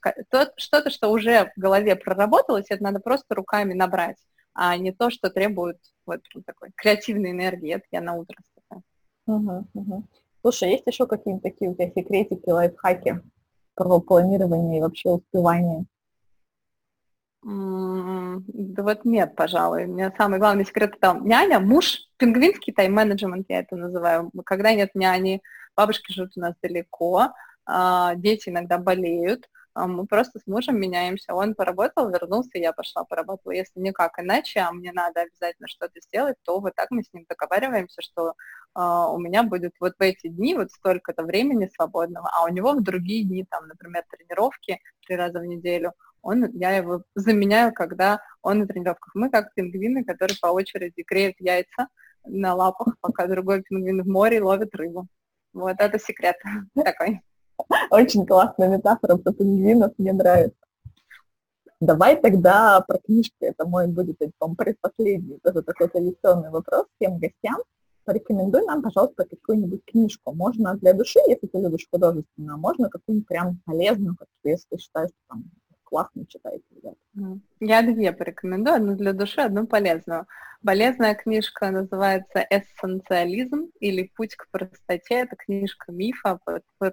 что-то, 0.57 0.89
что 0.89 1.11
уже 1.11 1.51
в 1.55 1.59
голове 1.59 1.95
проработалось, 1.95 2.65
это 2.69 2.83
надо 2.83 2.99
просто 2.99 3.35
руками 3.35 3.73
набрать, 3.73 4.17
а 4.53 4.77
не 4.77 4.91
то, 4.91 5.09
что 5.09 5.29
требует 5.29 5.77
вот 6.05 6.21
такой 6.45 6.71
креативной 6.75 7.31
энергии. 7.31 7.75
Это 7.75 7.85
я 7.91 8.01
на 8.01 8.15
утро 8.15 8.37
ставлю. 8.43 8.83
Угу, 9.27 9.67
угу. 9.73 10.03
Слушай, 10.41 10.71
есть 10.71 10.85
еще 10.85 11.07
какие-нибудь 11.07 11.43
такие 11.43 11.71
у 11.71 11.73
тебя 11.73 11.89
секретики, 11.89 12.49
лайфхаки 12.49 13.21
про 13.73 13.99
планирование 13.99 14.77
и 14.77 14.81
вообще 14.81 15.09
успевание? 15.09 15.85
Да 17.45 18.81
вот 18.81 19.05
нет, 19.05 19.35
пожалуй. 19.35 19.85
У 19.85 19.93
меня 19.93 20.11
самый 20.17 20.39
главный 20.39 20.65
секрет 20.65 20.95
это 20.95 21.19
няня, 21.21 21.59
муж, 21.59 21.99
пингвинский 22.17 22.73
тайм-менеджмент, 22.73 23.45
я 23.49 23.59
это 23.59 23.75
называю. 23.75 24.31
Когда 24.45 24.73
нет 24.73 24.95
няни, 24.95 25.43
бабушки 25.77 26.11
живут 26.11 26.31
у 26.37 26.39
нас 26.39 26.55
далеко, 26.63 27.33
а, 27.67 28.15
дети 28.15 28.49
иногда 28.49 28.79
болеют, 28.79 29.47
а, 29.75 29.85
мы 29.85 30.07
просто 30.07 30.39
с 30.39 30.47
мужем 30.47 30.79
меняемся. 30.79 31.35
Он 31.35 31.53
поработал, 31.53 32.09
вернулся, 32.09 32.57
я 32.57 32.73
пошла 32.73 33.03
поработала. 33.03 33.51
Если 33.51 33.79
никак 33.79 34.17
иначе, 34.17 34.61
а 34.61 34.71
мне 34.71 34.91
надо 34.91 35.21
обязательно 35.21 35.67
что-то 35.67 36.01
сделать, 36.01 36.37
то 36.43 36.59
вот 36.59 36.73
так 36.73 36.89
мы 36.89 37.03
с 37.03 37.13
ним 37.13 37.25
договариваемся, 37.29 38.01
что 38.01 38.33
uh, 38.75 39.13
у 39.13 39.19
меня 39.19 39.43
будет 39.43 39.73
вот 39.79 39.93
в 39.99 40.01
эти 40.01 40.29
дни 40.29 40.55
вот 40.55 40.71
столько-то 40.71 41.23
времени 41.23 41.69
свободного, 41.75 42.29
а 42.33 42.45
у 42.45 42.47
него 42.47 42.71
в 42.71 42.81
другие 42.81 43.23
дни, 43.23 43.45
там, 43.47 43.67
например, 43.67 44.03
тренировки 44.09 44.79
три 45.05 45.15
раза 45.15 45.39
в 45.39 45.45
неделю, 45.45 45.93
он, 46.25 46.49
я 46.53 46.75
его 46.75 47.03
заменяю, 47.13 47.71
когда 47.71 48.19
он 48.41 48.59
на 48.59 48.67
тренировках. 48.67 49.13
Мы 49.13 49.29
как 49.29 49.53
пингвины, 49.53 50.03
которые 50.03 50.35
по 50.41 50.47
очереди 50.47 51.05
греют 51.07 51.35
яйца 51.39 51.87
на 52.25 52.55
лапах, 52.55 52.95
пока 52.99 53.27
другой 53.27 53.61
пингвин 53.61 54.01
в 54.01 54.07
море 54.07 54.41
ловит 54.41 54.73
рыбу. 54.73 55.07
Вот 55.53 55.75
это 55.77 55.99
секрет 55.99 56.35
такой. 56.75 57.21
Очень 57.91 58.25
классная 58.25 58.69
метафора 58.69 59.17
про 59.17 59.33
пингвинов, 59.33 59.93
мне 59.99 60.13
нравится. 60.13 60.57
Давай 61.79 62.19
тогда 62.19 62.81
про 62.81 62.97
книжки. 62.97 63.35
Это 63.41 63.67
мой 63.67 63.87
будет, 63.87 64.17
по 64.39 64.53
предпоследний, 64.55 65.39
тоже 65.43 65.61
такой 65.61 65.89
традиционный 65.89 66.49
вопрос 66.49 66.87
всем 66.95 67.19
гостям. 67.19 67.61
Порекомендуй 68.03 68.65
нам, 68.65 68.81
пожалуйста, 68.81 69.25
какую-нибудь 69.25 69.83
книжку. 69.85 70.33
Можно 70.33 70.75
для 70.77 70.93
души, 70.93 71.19
если 71.27 71.45
ты 71.45 71.59
любишь 71.59 71.87
художественную, 71.91 72.55
а 72.55 72.57
можно 72.57 72.89
какую-нибудь 72.89 73.27
прям 73.27 73.59
полезную, 73.65 74.17
если 74.43 74.65
ты 74.71 74.77
считаешь, 74.79 75.09
что 75.09 75.19
там 75.29 75.43
классно 75.95 76.25
читаете, 76.27 76.65
ребята. 76.75 77.39
Я 77.61 77.81
две 77.81 78.11
порекомендую, 78.11 78.75
одну 78.75 78.95
для 78.97 79.13
души, 79.13 79.39
одну 79.39 79.65
полезную. 79.65 80.27
Полезная 80.65 81.15
книжка 81.15 81.71
называется 81.71 82.45
«Эссенциализм» 82.49 83.69
или 83.79 84.11
«Путь 84.13 84.35
к 84.35 84.47
простоте». 84.51 85.21
Это 85.21 85.37
книжка 85.37 85.93
мифа, 85.93 86.39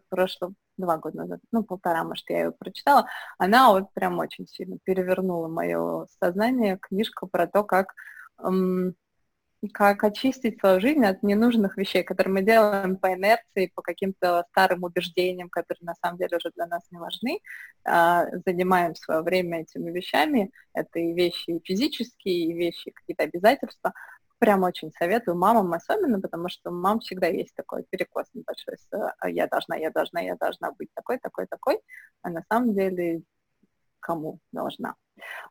прошлого 0.08 0.54
два 0.76 0.98
года 0.98 1.18
назад, 1.18 1.40
ну, 1.50 1.64
полтора, 1.64 2.04
может, 2.04 2.24
я 2.30 2.44
ее 2.44 2.52
прочитала. 2.52 3.06
Она 3.38 3.72
вот 3.72 3.92
прям 3.92 4.18
очень 4.18 4.46
сильно 4.46 4.78
перевернула 4.84 5.48
мое 5.48 6.06
сознание. 6.20 6.78
Книжка 6.80 7.26
про 7.26 7.48
то, 7.48 7.64
как 7.64 7.94
эм, 8.38 8.94
как 9.68 10.03
очистить 10.05 10.59
свою 10.59 10.81
жизнь 10.81 11.05
от 11.05 11.22
ненужных 11.22 11.77
вещей, 11.77 12.03
которые 12.03 12.35
мы 12.35 12.42
делаем 12.42 12.96
по 12.96 13.12
инерции, 13.14 13.70
по 13.75 13.83
каким-то 13.83 14.44
старым 14.51 14.83
убеждениям, 14.83 15.48
которые 15.48 15.85
на 15.85 15.94
самом 15.94 16.18
деле 16.18 16.37
уже 16.37 16.51
для 16.55 16.66
нас 16.66 16.83
не 16.90 16.98
важны, 16.98 17.40
а, 17.85 18.27
занимаем 18.44 18.94
свое 18.94 19.22
время 19.22 19.62
этими 19.62 19.90
вещами. 19.90 20.51
Это 20.75 20.98
и 20.98 21.12
вещи 21.12 21.61
физические, 21.64 22.46
и 22.46 22.53
вещи, 22.53 22.90
какие-то 22.90 23.25
обязательства. 23.25 23.92
Прям 24.38 24.64
очень 24.64 24.90
советую 24.98 25.37
мамам 25.37 25.72
особенно, 25.72 26.20
потому 26.20 26.48
что 26.48 26.70
у 26.70 26.75
мам 26.75 26.98
всегда 26.98 27.29
есть 27.29 27.55
такой 27.55 27.85
перекос 27.88 28.27
небольшой 28.35 28.77
с 28.77 28.88
«А, 29.20 29.29
«я 29.31 29.46
должна, 29.46 29.77
я 29.77 29.90
должна, 29.90 30.20
я 30.20 30.35
должна 30.37 30.72
быть 30.72 30.88
такой, 30.94 31.18
такой, 31.18 31.46
такой», 31.46 31.79
а 32.22 32.31
на 32.31 32.42
самом 32.51 32.75
деле 32.75 33.22
кому 34.01 34.40
должна. 34.53 34.96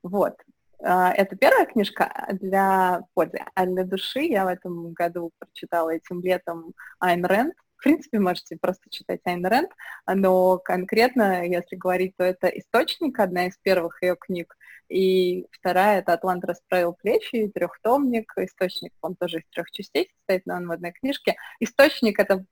Вот. 0.04 0.36
А, 0.84 1.12
это 1.12 1.36
первая 1.36 1.66
книжка 1.66 2.28
для 2.42 3.02
пользы, 3.14 3.40
а 3.56 3.66
для 3.66 3.84
души 3.84 4.22
я 4.22 4.46
в 4.46 4.48
этом 4.48 4.94
году 4.94 5.32
прочитала 5.38 5.92
этим 5.92 6.22
летом 6.22 6.74
Айн 7.00 7.26
Рэнд. 7.26 7.54
В 7.78 7.84
принципе, 7.84 8.20
можете 8.20 8.58
просто 8.58 8.90
читать 8.90 9.22
Айн 9.26 9.46
Рэнд, 9.46 9.72
но 10.08 10.58
конкретно, 10.60 11.46
если 11.46 11.76
говорить, 11.76 12.16
то 12.16 12.24
это 12.24 12.48
«Источник», 12.48 13.20
одна 13.20 13.48
из 13.48 13.58
первых 13.58 14.02
ее 14.04 14.16
книг, 14.16 14.56
и 14.88 15.48
вторая— 15.52 16.00
это 16.02 16.14
«Атлант 16.14 16.46
расправил 16.46 16.94
плечи», 16.94 17.50
трехтомник. 17.54 18.34
«Источник», 18.38 18.94
он 19.02 19.16
тоже 19.16 19.40
из 19.40 19.46
трех 19.50 19.72
частей 19.72 20.12
состоит, 20.16 20.46
но 20.46 20.56
он 20.56 20.68
в 20.68 20.72
одной 20.72 20.92
книжке. 20.92 21.36
«Источник»— 21.60 22.20
это 22.20 22.46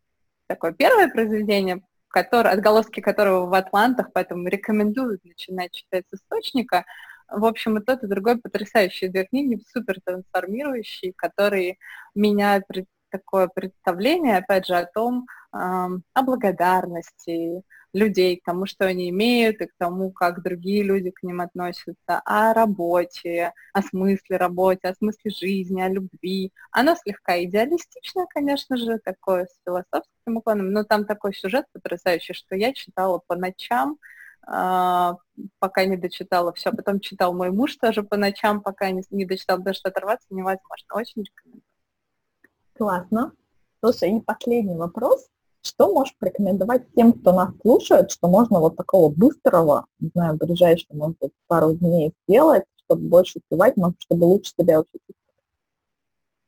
такое 0.47 0.71
первое 0.71 1.09
произведение, 1.09 1.81
который, 2.07 2.51
отголоски 2.51 2.99
которого 3.01 3.45
в 3.45 3.53
«Атлантах», 3.53 4.11
поэтому 4.13 4.47
рекомендую 4.47 5.19
начинать 5.23 5.73
читать 5.73 6.05
с 6.11 6.15
«Источника», 6.15 6.85
в 7.31 7.45
общем, 7.45 7.77
и 7.77 7.83
тот, 7.83 8.03
и 8.03 8.07
другой 8.07 8.37
потрясающие 8.39 9.09
две 9.09 9.25
книги, 9.25 9.61
супер 9.71 9.99
трансформирующие, 10.03 11.13
которые 11.15 11.77
меняют 12.15 12.65
такое 13.09 13.47
представление, 13.47 14.37
опять 14.37 14.65
же, 14.67 14.75
о 14.75 14.85
том, 14.85 15.27
о 15.51 16.21
благодарности 16.23 17.63
людей 17.91 18.37
к 18.37 18.43
тому, 18.43 18.67
что 18.67 18.85
они 18.85 19.09
имеют, 19.09 19.61
и 19.61 19.65
к 19.65 19.71
тому, 19.79 20.11
как 20.11 20.43
другие 20.43 20.83
люди 20.83 21.09
к 21.09 21.23
ним 21.23 21.41
относятся, 21.41 22.21
о 22.23 22.53
работе, 22.53 23.53
о 23.73 23.81
смысле 23.81 24.37
работы, 24.37 24.87
о 24.87 24.93
смысле 24.93 25.31
жизни, 25.31 25.81
о 25.81 25.89
любви. 25.89 26.53
Оно 26.71 26.95
слегка 26.95 27.41
идеалистичное, 27.43 28.27
конечно 28.29 28.77
же, 28.77 28.99
такое 29.03 29.45
с 29.45 29.59
философским 29.65 30.37
уклоном, 30.37 30.71
но 30.71 30.83
там 30.83 31.05
такой 31.05 31.33
сюжет 31.33 31.65
потрясающий, 31.73 32.33
что 32.33 32.55
я 32.55 32.73
читала 32.73 33.21
по 33.25 33.35
ночам, 33.35 33.97
пока 34.41 35.85
не 35.85 35.97
дочитала 35.97 36.53
все. 36.53 36.71
Потом 36.71 36.99
читал 36.99 37.33
мой 37.33 37.51
муж 37.51 37.75
тоже 37.77 38.03
по 38.03 38.17
ночам, 38.17 38.61
пока 38.61 38.91
не, 38.91 39.03
не 39.09 39.25
дочитал, 39.25 39.57
потому 39.57 39.73
что 39.73 39.89
оторваться 39.89 40.27
невозможно. 40.29 40.95
Очень 40.95 41.23
рекомендую. 41.23 41.63
Классно. 42.77 43.33
Слушай, 43.81 44.17
и 44.17 44.21
последний 44.21 44.75
вопрос. 44.75 45.27
Что 45.61 45.93
можешь 45.93 46.15
порекомендовать 46.17 46.83
тем, 46.95 47.11
кто 47.11 47.33
нас 47.33 47.49
слушает, 47.61 48.11
что 48.11 48.29
можно 48.29 48.59
вот 48.59 48.77
такого 48.77 49.13
быстрого, 49.13 49.85
не 49.99 50.09
знаю, 50.13 50.37
ближайшие, 50.37 50.95
может 50.97 51.17
быть, 51.19 51.33
пару 51.47 51.73
дней 51.73 52.13
сделать, 52.27 52.63
чтобы 52.85 53.09
больше 53.09 53.39
успевать, 53.39 53.75
может, 53.75 54.01
чтобы 54.01 54.23
лучше 54.23 54.53
себя 54.57 54.77
вообще 54.77 54.97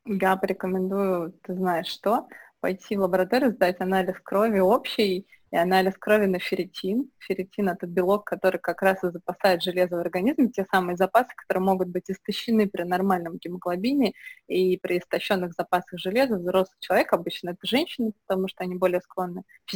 Я 0.06 0.36
порекомендую, 0.36 1.32
ты 1.42 1.54
знаешь 1.54 1.88
что, 1.88 2.26
пойти 2.60 2.96
в 2.96 3.00
лабораторию, 3.00 3.52
сдать 3.52 3.80
анализ 3.80 4.16
крови 4.22 4.60
общий 4.60 5.26
и 5.52 5.56
анализ 5.56 5.94
крови 5.98 6.26
на 6.26 6.38
ферритин. 6.38 7.10
Ферритин– 7.18 7.68
это 7.70 7.86
белок, 7.86 8.24
который 8.24 8.58
как 8.58 8.80
раз 8.82 9.04
и 9.04 9.10
запасает 9.10 9.62
железо 9.62 9.96
в 9.96 10.00
организме, 10.00 10.48
те 10.48 10.66
самые 10.72 10.96
запасы, 10.96 11.28
которые 11.36 11.62
могут 11.62 11.88
быть 11.88 12.10
истощены 12.10 12.68
при 12.68 12.84
нормальном 12.84 13.36
гемоглобине 13.36 14.14
и 14.48 14.78
при 14.78 14.98
истощенных 14.98 15.52
запасах 15.52 15.98
железа. 15.98 16.38
Взрослый 16.38 16.76
человек, 16.80 17.12
обычно 17.12 17.50
это 17.50 17.66
женщины, 17.66 18.12
потому 18.26 18.48
что 18.48 18.64
они 18.64 18.76
более 18.76 19.02
склонны 19.02 19.42
к 19.66 19.72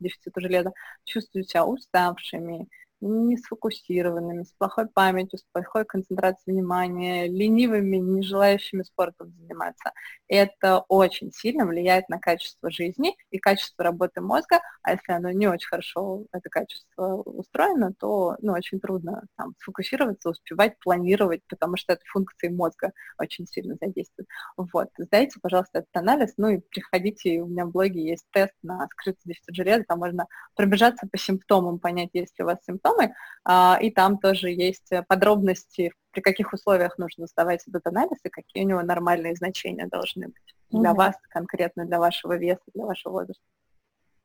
дефициту 0.00 0.40
железа, 0.40 0.72
чувствуют 1.04 1.48
себя 1.48 1.64
уставшими, 1.64 2.68
не 3.04 3.36
сфокусированными, 3.36 4.44
с 4.44 4.52
плохой 4.52 4.86
памятью, 4.88 5.38
с 5.38 5.44
плохой 5.52 5.84
концентрацией 5.84 6.56
внимания, 6.56 7.28
ленивыми, 7.28 7.98
не 7.98 8.22
желающими 8.22 8.82
спортом 8.82 9.32
заниматься. 9.38 9.92
Это 10.28 10.84
очень 10.88 11.30
сильно 11.32 11.66
влияет 11.66 12.08
на 12.08 12.18
качество 12.18 12.70
жизни 12.70 13.14
и 13.30 13.38
качество 13.38 13.84
работы 13.84 14.20
мозга, 14.20 14.60
а 14.82 14.92
если 14.92 15.12
оно 15.12 15.30
не 15.30 15.46
очень 15.46 15.68
хорошо, 15.68 16.24
это 16.32 16.48
качество 16.48 17.16
устроено, 17.16 17.92
то 17.98 18.36
ну, 18.40 18.52
очень 18.52 18.80
трудно 18.80 19.24
там, 19.36 19.54
сфокусироваться, 19.60 20.30
успевать, 20.30 20.78
планировать, 20.78 21.42
потому 21.48 21.76
что 21.76 21.92
это 21.92 22.02
функции 22.06 22.48
мозга 22.48 22.92
очень 23.18 23.46
сильно 23.46 23.76
задействуют. 23.80 24.28
Вот, 24.56 24.88
сдайте, 24.98 25.38
пожалуйста, 25.40 25.80
этот 25.80 25.96
анализ, 25.96 26.34
ну 26.36 26.48
и 26.48 26.58
приходите, 26.58 27.40
у 27.42 27.46
меня 27.46 27.66
в 27.66 27.72
блоге 27.72 28.02
есть 28.02 28.24
тест 28.32 28.54
на 28.62 28.86
скрытый 28.92 29.22
дефицит 29.24 29.54
железа, 29.54 29.84
там 29.86 29.98
можно 29.98 30.26
пробежаться 30.54 31.06
по 31.10 31.18
симптомам, 31.18 31.78
понять, 31.78 32.10
есть 32.14 32.38
ли 32.38 32.44
у 32.44 32.46
вас 32.46 32.58
симптомы, 32.66 32.93
а, 33.44 33.78
и 33.80 33.90
там 33.90 34.18
тоже 34.18 34.50
есть 34.50 34.90
подробности, 35.08 35.92
при 36.10 36.20
каких 36.20 36.52
условиях 36.52 36.96
нужно 36.98 37.26
сдавать 37.26 37.62
этот 37.66 37.86
анализ 37.86 38.18
и 38.24 38.28
какие 38.28 38.64
у 38.64 38.68
него 38.68 38.82
нормальные 38.82 39.34
значения 39.34 39.86
должны 39.86 40.28
быть 40.28 40.54
для 40.70 40.92
угу. 40.92 40.98
вас, 40.98 41.16
конкретно 41.28 41.84
для 41.84 41.98
вашего 41.98 42.36
веса, 42.36 42.62
для 42.74 42.86
вашего 42.86 43.12
возраста. 43.12 43.42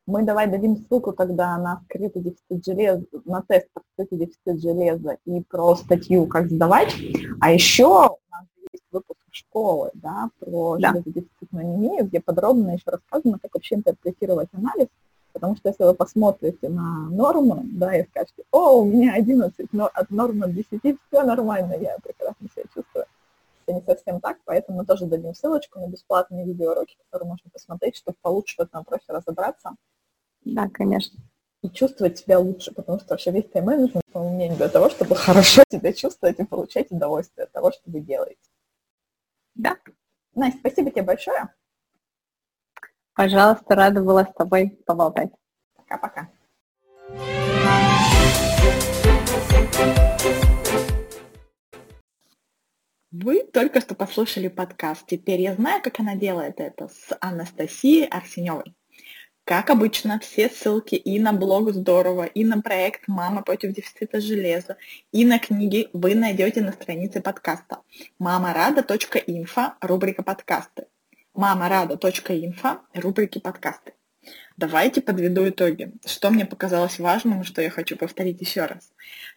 Мы 0.05 0.23
давай 0.23 0.47
дадим 0.47 0.75
ссылку 0.75 1.13
тогда 1.13 1.55
на 1.57 1.81
скрытый 1.83 2.23
дефицит 2.23 2.65
железа, 2.65 3.05
на 3.25 3.43
тест 3.47 3.67
по 3.73 3.81
скрытый 3.93 4.17
дефицит 4.17 4.59
железа 4.59 5.17
и 5.25 5.41
про 5.41 5.75
статью 5.75 6.25
«Как 6.25 6.49
сдавать». 6.49 6.95
А 7.39 7.51
еще 7.51 7.85
у 7.85 8.31
нас 8.31 8.45
есть 8.71 8.85
выпуск 8.91 9.19
школы, 9.29 9.91
да, 9.93 10.31
про 10.39 10.77
да. 10.79 10.93
железодефицитную 10.93 11.63
анемию, 11.63 12.05
где 12.05 12.19
подробно 12.21 12.71
еще 12.71 12.85
рассказано, 12.87 13.37
как 13.39 13.53
вообще 13.53 13.75
интерпретировать 13.75 14.49
анализ, 14.53 14.87
потому 15.33 15.55
что 15.55 15.69
если 15.69 15.83
вы 15.83 15.93
посмотрите 15.93 16.69
на 16.69 17.09
норму, 17.09 17.61
да, 17.63 17.95
и 17.95 18.05
скажете, 18.07 18.43
о, 18.51 18.81
у 18.81 18.85
меня 18.85 19.13
11, 19.13 19.73
но 19.73 19.89
от 19.93 20.09
нормы 20.09 20.51
10 20.51 20.81
все 20.81 21.23
нормально, 21.23 21.73
я 21.73 21.97
прекрасно 22.03 22.47
себя 22.53 22.63
чувствую. 22.73 23.05
Это 23.65 23.73
не 23.75 23.81
совсем 23.81 24.19
так, 24.19 24.37
поэтому 24.45 24.79
мы 24.79 24.85
тоже 24.85 25.05
дадим 25.05 25.33
ссылочку 25.33 25.79
на 25.79 25.87
бесплатные 25.87 26.45
видеоуроки, 26.45 26.97
которые 27.05 27.29
можно 27.29 27.49
посмотреть, 27.51 27.97
чтобы 27.97 28.17
получше 28.21 28.55
в 28.57 28.61
этом 28.61 28.81
вопросе 28.81 29.05
разобраться. 29.07 29.75
Да, 30.45 30.67
конечно. 30.69 31.19
И 31.61 31.69
чувствовать 31.69 32.17
себя 32.17 32.39
лучше, 32.39 32.73
потому 32.73 32.99
что 32.99 33.09
вообще 33.09 33.31
весь 33.31 33.49
тайм-менеджмент, 33.49 34.05
по 34.11 34.19
моему 34.19 34.35
мнению, 34.35 34.57
для 34.57 34.69
того, 34.69 34.89
чтобы 34.89 35.15
хорошо 35.15 35.63
себя 35.69 35.93
чувствовать 35.93 36.39
и 36.39 36.45
получать 36.45 36.89
удовольствие 36.91 37.45
от 37.45 37.51
того, 37.51 37.71
что 37.71 37.83
вы 37.85 37.99
делаете. 37.99 38.39
Да. 39.55 39.77
Настя, 40.35 40.59
спасибо 40.59 40.89
тебе 40.89 41.03
большое. 41.03 41.49
Пожалуйста, 43.19 43.75
рада 43.75 44.01
была 44.01 44.23
с 44.23 44.33
тобой 44.33 44.79
поболтать. 44.85 45.31
Пока-пока. 45.75 46.29
Вы 53.11 53.43
только 53.43 53.81
что 53.81 53.93
послушали 53.93 54.47
подкаст 54.47 55.05
«Теперь 55.05 55.41
я 55.41 55.53
знаю, 55.53 55.81
как 55.83 55.99
она 55.99 56.15
делает 56.15 56.61
это» 56.61 56.87
с 56.87 57.13
Анастасией 57.19 58.07
Арсеневой. 58.07 58.73
Как 59.43 59.69
обычно, 59.69 60.19
все 60.19 60.47
ссылки 60.47 60.95
и 60.95 61.19
на 61.19 61.33
блог 61.33 61.71
Здорово, 61.71 62.23
и 62.23 62.45
на 62.45 62.61
проект 62.61 63.09
«Мама 63.09 63.41
против 63.41 63.73
дефицита 63.73 64.21
железа», 64.21 64.77
и 65.11 65.25
на 65.25 65.39
книги 65.39 65.89
вы 65.91 66.15
найдете 66.15 66.61
на 66.61 66.71
странице 66.71 67.19
подкаста 67.19 67.79
мамарада.инфо, 68.17 69.73
рубрика 69.81 70.23
«Подкасты». 70.23 70.85
мамарада.инфо, 71.39 72.81
рубрики 72.93 73.39
«Подкасты». 73.39 73.93
Давайте 74.57 75.01
подведу 75.01 75.47
итоги. 75.47 75.93
Что 76.05 76.31
мне 76.31 76.45
показалось 76.45 76.99
важным, 76.99 77.45
что 77.45 77.61
я 77.61 77.69
хочу 77.69 77.95
повторить 77.95 78.41
еще 78.41 78.65
раз. 78.65 78.91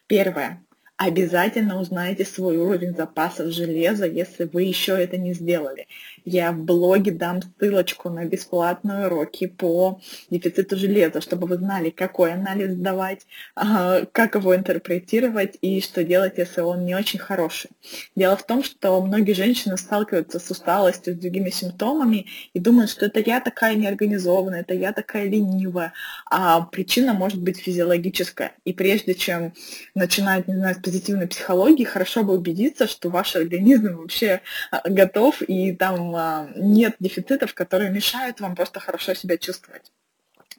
Первое. 0.08 0.64
Обязательно 1.04 1.80
узнайте 1.80 2.24
свой 2.24 2.58
уровень 2.58 2.94
запасов 2.94 3.48
железа, 3.48 4.06
если 4.06 4.44
вы 4.44 4.62
еще 4.62 4.92
это 4.92 5.16
не 5.16 5.34
сделали. 5.34 5.88
Я 6.24 6.52
в 6.52 6.58
блоге 6.58 7.10
дам 7.10 7.40
ссылочку 7.42 8.08
на 8.08 8.24
бесплатные 8.24 9.06
уроки 9.06 9.48
по 9.48 10.00
дефициту 10.30 10.76
железа, 10.76 11.20
чтобы 11.20 11.48
вы 11.48 11.56
знали, 11.56 11.90
какой 11.90 12.34
анализ 12.34 12.76
давать, 12.76 13.26
а, 13.56 14.04
как 14.12 14.36
его 14.36 14.54
интерпретировать 14.54 15.58
и 15.60 15.80
что 15.80 16.04
делать, 16.04 16.34
если 16.36 16.60
он 16.60 16.84
не 16.84 16.94
очень 16.94 17.18
хороший. 17.18 17.70
Дело 18.14 18.36
в 18.36 18.46
том, 18.46 18.62
что 18.62 19.02
многие 19.02 19.32
женщины 19.32 19.76
сталкиваются 19.76 20.38
с 20.38 20.48
усталостью, 20.52 21.14
с 21.14 21.16
другими 21.16 21.50
симптомами 21.50 22.26
и 22.54 22.60
думают, 22.60 22.90
что 22.90 23.06
это 23.06 23.18
я 23.18 23.40
такая 23.40 23.74
неорганизованная, 23.74 24.60
это 24.60 24.74
я 24.74 24.92
такая 24.92 25.24
ленивая, 25.24 25.94
а 26.30 26.60
причина 26.60 27.12
может 27.12 27.40
быть 27.40 27.58
физиологическая. 27.58 28.52
И 28.64 28.72
прежде 28.72 29.14
чем 29.14 29.52
начинать, 29.96 30.46
не 30.46 30.54
знаю, 30.54 30.76
позитивной 30.92 31.26
психологии, 31.26 31.84
хорошо 31.84 32.22
бы 32.22 32.34
убедиться, 32.34 32.86
что 32.86 33.08
ваш 33.08 33.34
организм 33.34 33.96
вообще 33.96 34.42
а, 34.70 34.82
готов 34.84 35.40
и 35.40 35.72
там 35.74 36.14
а, 36.14 36.50
нет 36.54 36.96
дефицитов, 36.98 37.54
которые 37.54 37.90
мешают 37.90 38.40
вам 38.40 38.54
просто 38.54 38.78
хорошо 38.78 39.14
себя 39.14 39.38
чувствовать. 39.38 39.90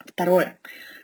Второе. 0.07 0.57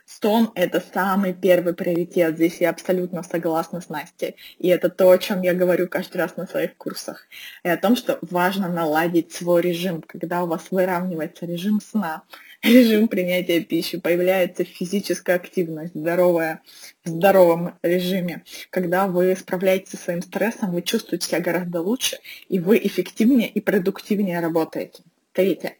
Сон– 0.04 0.50
это 0.56 0.82
самый 0.92 1.32
первый 1.32 1.74
приоритет. 1.74 2.34
Здесь 2.34 2.60
я 2.60 2.70
абсолютно 2.70 3.22
согласна 3.22 3.80
с 3.80 3.88
Настей. 3.88 4.34
И 4.58 4.66
это 4.66 4.90
то, 4.90 5.08
о 5.08 5.18
чем 5.18 5.42
я 5.42 5.54
говорю 5.54 5.86
каждый 5.86 6.16
раз 6.16 6.36
на 6.36 6.48
своих 6.48 6.76
курсах. 6.76 7.28
И 7.62 7.68
о 7.68 7.76
том, 7.76 7.94
что 7.94 8.18
важно 8.22 8.68
наладить 8.68 9.30
свой 9.30 9.62
режим. 9.62 10.02
Когда 10.02 10.42
у 10.42 10.48
вас 10.48 10.62
выравнивается 10.72 11.46
режим 11.46 11.80
сна, 11.80 12.24
режим 12.62 13.08
принятия 13.08 13.60
пищи, 13.60 13.98
появляется 13.98 14.64
физическая 14.64 15.36
активность, 15.36 15.94
здоровая, 15.94 16.60
в 17.04 17.08
здоровом 17.08 17.78
режиме. 17.82 18.44
Когда 18.68 19.06
вы 19.06 19.34
справляетесь 19.34 19.92
со 19.92 19.96
своим 19.96 20.20
стрессом, 20.20 20.72
вы 20.72 20.82
чувствуете 20.82 21.26
себя 21.26 21.40
гораздо 21.40 21.80
лучше, 21.80 22.18
и 22.48 22.58
вы 22.58 22.78
эффективнее 22.78 23.48
и 23.48 23.60
продуктивнее 23.60 24.40
работаете. 24.40 25.02
Третье 25.32 25.76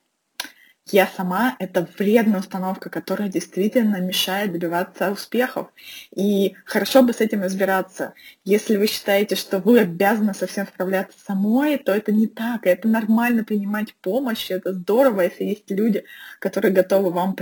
я 0.93 1.07
сама— 1.07 1.57
это 1.59 1.89
вредная 1.99 2.41
установка, 2.41 2.91
которая 2.91 3.29
действительно 3.29 4.01
мешает 4.01 4.53
добиваться 4.53 5.11
успехов. 5.11 5.69
И 6.15 6.55
хорошо 6.65 7.03
бы 7.03 7.13
с 7.13 7.21
этим 7.21 7.43
разбираться. 7.43 8.15
Если 8.45 8.77
вы 8.77 8.87
считаете, 8.87 9.37
что 9.37 9.59
вы 9.59 9.81
обязаны 9.81 10.35
совсем 10.35 10.67
справляться 10.67 11.19
самой, 11.25 11.79
то 11.79 11.93
это 11.93 12.13
не 12.13 12.27
так. 12.27 12.67
Это 12.67 12.89
нормально 12.89 13.45
принимать 13.45 13.95
помощь, 13.97 14.51
это 14.51 14.73
здорово, 14.73 15.23
если 15.23 15.45
есть 15.45 15.71
люди, 15.71 16.05
которые 16.39 16.73
готовы 16.73 17.11
вам 17.11 17.37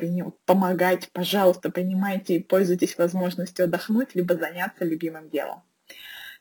помогать. 0.45 1.11
Пожалуйста, 1.13 1.71
принимайте 1.71 2.37
и 2.37 2.43
пользуйтесь 2.43 2.99
возможностью 2.99 3.65
отдохнуть, 3.65 4.15
либо 4.15 4.37
заняться 4.37 4.85
любимым 4.85 5.29
делом. 5.31 5.63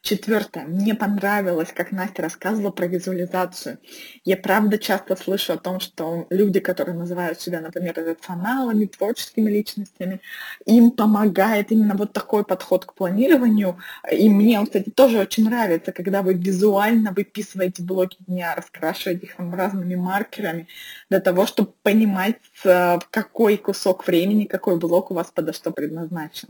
Четвертое. 0.08 0.64
Мне 0.64 0.96
понравилось, 0.96 1.74
как 1.76 1.92
Настя 1.92 2.22
рассказывала 2.22 2.72
про 2.72 2.88
визуализацию. 2.88 3.78
Я 4.24 4.38
правда 4.38 4.78
часто 4.78 5.18
слышу 5.18 5.52
о 5.52 5.58
том, 5.58 5.82
что 5.82 6.28
люди, 6.30 6.62
которые 6.62 6.96
называют 6.96 7.42
себя, 7.42 7.60
например, 7.60 7.94
рационалами, 7.98 8.86
творческими 8.86 9.52
личностями, 9.52 10.22
им 10.66 10.92
помогает 10.92 11.74
именно 11.74 11.94
вот 11.94 12.14
такой 12.14 12.46
подход 12.46 12.86
к 12.86 12.94
планированию. 12.94 13.80
И 14.10 14.30
мне 14.30 14.58
он, 14.58 14.68
кстати, 14.68 14.90
тоже 14.90 15.20
очень 15.20 15.44
нравится, 15.44 15.92
когда 15.92 16.22
вы 16.22 16.36
визуально 16.36 17.12
выписываете 17.12 17.84
блоки 17.84 18.16
дня, 18.20 18.56
раскрашиваете 18.56 19.26
их 19.26 19.36
там 19.36 19.54
разными 19.54 19.96
маркерами, 19.96 20.70
для 21.10 21.20
того, 21.20 21.46
чтобы 21.46 21.74
понимать, 21.84 22.38
э, 22.64 23.00
какой 23.12 23.58
кусок 23.58 24.08
времени, 24.08 24.46
какой 24.46 24.80
блок 24.80 25.12
у 25.12 25.16
вас 25.16 25.32
подо 25.34 25.52
что 25.52 25.72
предназначен. 25.72 26.48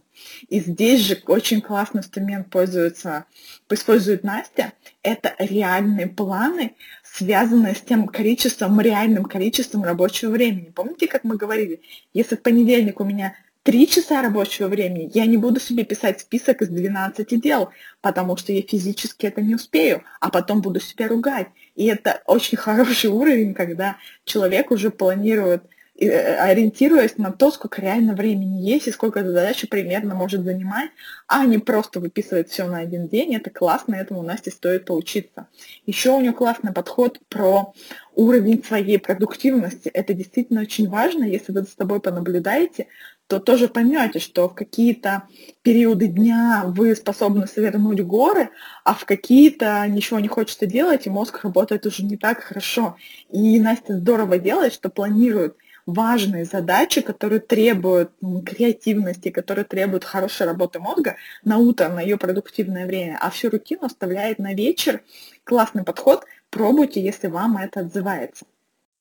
И 0.47 0.59
здесь 0.59 1.01
же 1.01 1.19
очень 1.25 1.61
классный 1.61 2.01
инструмент 2.01 2.51
пользуется 2.51 3.25
использует 3.69 4.23
Настя, 4.23 4.73
это 5.03 5.35
реальные 5.39 6.07
планы, 6.07 6.75
связанные 7.03 7.75
с 7.75 7.81
тем 7.81 8.07
количеством, 8.07 8.79
реальным 8.79 9.25
количеством 9.25 9.83
рабочего 9.83 10.31
времени. 10.31 10.71
Помните, 10.73 11.07
как 11.07 11.23
мы 11.23 11.37
говорили, 11.37 11.81
если 12.13 12.35
в 12.35 12.41
понедельник 12.41 12.99
у 12.99 13.03
меня 13.03 13.35
три 13.63 13.85
часа 13.85 14.21
рабочего 14.21 14.69
времени, 14.69 15.11
я 15.13 15.25
не 15.25 15.35
буду 15.35 15.59
себе 15.59 15.83
писать 15.83 16.21
список 16.21 16.61
из 16.61 16.69
12 16.69 17.41
дел, 17.41 17.69
потому 17.99 18.37
что 18.37 18.53
я 18.53 18.61
физически 18.61 19.25
это 19.25 19.41
не 19.41 19.55
успею, 19.55 20.03
а 20.21 20.29
потом 20.29 20.61
буду 20.61 20.79
себя 20.79 21.09
ругать. 21.09 21.47
И 21.75 21.85
это 21.85 22.21
очень 22.25 22.57
хороший 22.67 23.09
уровень, 23.09 23.53
когда 23.53 23.97
человек 24.23 24.71
уже 24.71 24.89
планирует 24.89 25.63
ориентируясь 26.05 27.17
на 27.17 27.31
то, 27.31 27.51
сколько 27.51 27.81
реально 27.81 28.13
времени 28.13 28.61
есть 28.61 28.87
и 28.87 28.91
сколько 28.91 29.19
эта 29.19 29.29
задача 29.29 29.67
примерно 29.67 30.13
может 30.13 30.43
занимать, 30.43 30.91
а 31.27 31.45
не 31.45 31.57
просто 31.57 31.99
выписывать 31.99 32.49
все 32.49 32.67
на 32.67 32.77
один 32.79 33.07
день. 33.07 33.35
Это 33.35 33.49
классно, 33.49 33.95
этому 33.95 34.21
Насте 34.21 34.51
стоит 34.51 34.85
поучиться. 34.85 35.47
Еще 35.85 36.11
у 36.11 36.21
нее 36.21 36.33
классный 36.33 36.71
подход 36.71 37.19
про 37.29 37.73
уровень 38.15 38.63
своей 38.63 38.99
продуктивности. 38.99 39.89
Это 39.89 40.13
действительно 40.13 40.61
очень 40.61 40.87
важно. 40.87 41.23
Если 41.23 41.51
вы 41.51 41.61
за 41.61 41.75
тобой 41.75 41.99
понаблюдаете, 41.99 42.87
то 43.27 43.39
тоже 43.39 43.67
поймете, 43.67 44.19
что 44.19 44.47
в 44.47 44.55
какие-то 44.55 45.23
периоды 45.61 46.07
дня 46.07 46.63
вы 46.67 46.95
способны 46.95 47.45
свернуть 47.45 48.01
горы, 48.01 48.49
а 48.85 48.93
в 48.93 49.03
какие-то 49.05 49.85
ничего 49.87 50.19
не 50.19 50.29
хочется 50.29 50.65
делать, 50.65 51.05
и 51.05 51.09
мозг 51.09 51.43
работает 51.43 51.85
уже 51.85 52.05
не 52.05 52.17
так 52.17 52.41
хорошо. 52.41 52.95
И 53.29 53.59
Настя 53.59 53.97
здорово 53.97 54.37
делает, 54.39 54.73
что 54.73 54.89
планирует 54.89 55.57
важные 55.87 56.45
задачи, 56.45 57.01
которые 57.01 57.39
требуют 57.39 58.11
ну, 58.21 58.43
креативности, 58.43 59.29
которые 59.29 59.65
требуют 59.65 60.03
хорошей 60.03 60.45
работы 60.45 60.79
мозга 60.79 61.15
на 61.43 61.57
утро, 61.57 61.87
на 61.89 62.01
ее 62.01 62.17
продуктивное 62.17 62.85
время, 62.85 63.17
а 63.19 63.31
всю 63.31 63.49
рутину 63.49 63.85
оставляет 63.85 64.37
на 64.37 64.53
вечер. 64.53 65.01
Классный 65.45 65.83
подход, 65.83 66.25
пробуйте, 66.51 67.01
если 67.01 67.27
вам 67.27 67.57
это 67.57 67.79
отзывается. 67.79 68.45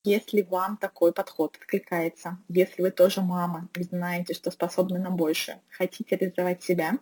Если 0.04 0.42
вам 0.42 0.76
такой 0.76 1.12
подход 1.12 1.56
откликается, 1.56 2.38
если 2.48 2.80
вы 2.80 2.92
тоже 2.92 3.22
мама 3.22 3.68
и 3.74 3.82
знаете, 3.82 4.34
что 4.34 4.52
способны 4.52 5.00
на 5.00 5.10
больше, 5.10 5.58
хотите 5.68 6.14
реализовать 6.14 6.62
себя, 6.62 6.92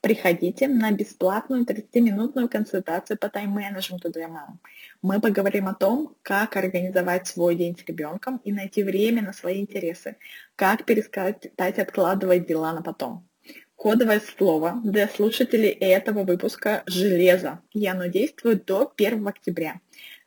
Приходите 0.00 0.68
на 0.68 0.92
бесплатную 0.92 1.64
30-минутную 1.64 2.48
консультацию 2.48 3.18
по 3.18 3.28
тайм-менеджменту 3.28 4.10
для 4.12 4.28
мам. 4.28 4.60
Мы 5.02 5.20
поговорим 5.20 5.66
о 5.66 5.74
том, 5.74 6.14
как 6.22 6.56
организовать 6.56 7.26
свой 7.26 7.56
день 7.56 7.76
с 7.76 7.84
ребенком 7.84 8.40
и 8.44 8.52
найти 8.52 8.84
время 8.84 9.22
на 9.22 9.32
свои 9.32 9.60
интересы, 9.60 10.16
как 10.54 10.84
перестать 10.84 11.78
откладывать 11.78 12.46
дела 12.46 12.72
на 12.72 12.82
потом. 12.82 13.26
Кодовое 13.74 14.20
слово 14.20 14.80
для 14.84 15.08
слушателей 15.08 15.70
этого 15.70 16.22
выпуска 16.24 16.82
«Железо», 16.86 17.60
и 17.72 17.86
оно 17.86 18.06
действует 18.06 18.64
до 18.66 18.92
1 18.96 19.26
октября. 19.26 19.80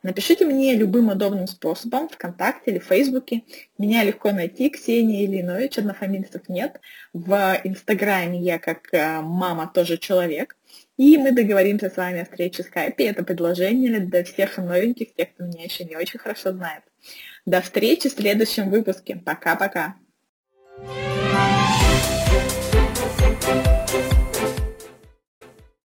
Напишите 0.04 0.46
мне 0.46 0.76
любым 0.76 1.10
удобным 1.10 1.48
способом, 1.48 2.10
ВКонтакте 2.10 2.72
или 2.72 2.80
Фейсбуке. 2.80 3.44
Меня 3.78 4.04
легко 4.04 4.32
найти, 4.32 4.70
Ксения 4.70 5.26
Ильинович, 5.26 5.78
однофамильцев 5.78 6.50
нет. 6.50 6.80
В 7.14 7.60
Инстаграме 7.64 8.40
я 8.40 8.58
как 8.58 8.92
э, 8.94 9.22
мама 9.22 9.72
тоже 9.72 9.98
человек. 9.98 10.58
И 10.98 11.18
мы 11.18 11.32
договоримся 11.32 11.90
с 11.90 11.98
вами 11.98 12.22
о 12.22 12.26
встрече 12.26 12.64
в 12.64 12.66
скайпе. 12.66 13.06
Это 13.06 13.24
предложение 13.24 14.00
для 14.00 14.24
всех 14.24 14.58
новеньких, 14.58 15.14
тех, 15.14 15.34
кто 15.34 15.44
меня 15.44 15.64
еще 15.64 15.84
не 15.84 15.96
очень 15.96 16.20
хорошо 16.20 16.52
знает. 16.52 16.84
До 17.46 17.62
встречи 17.62 18.10
в 18.10 18.14
следующем 18.14 18.72
выпуске. 18.72 19.16
Пока-пока. 19.16 19.96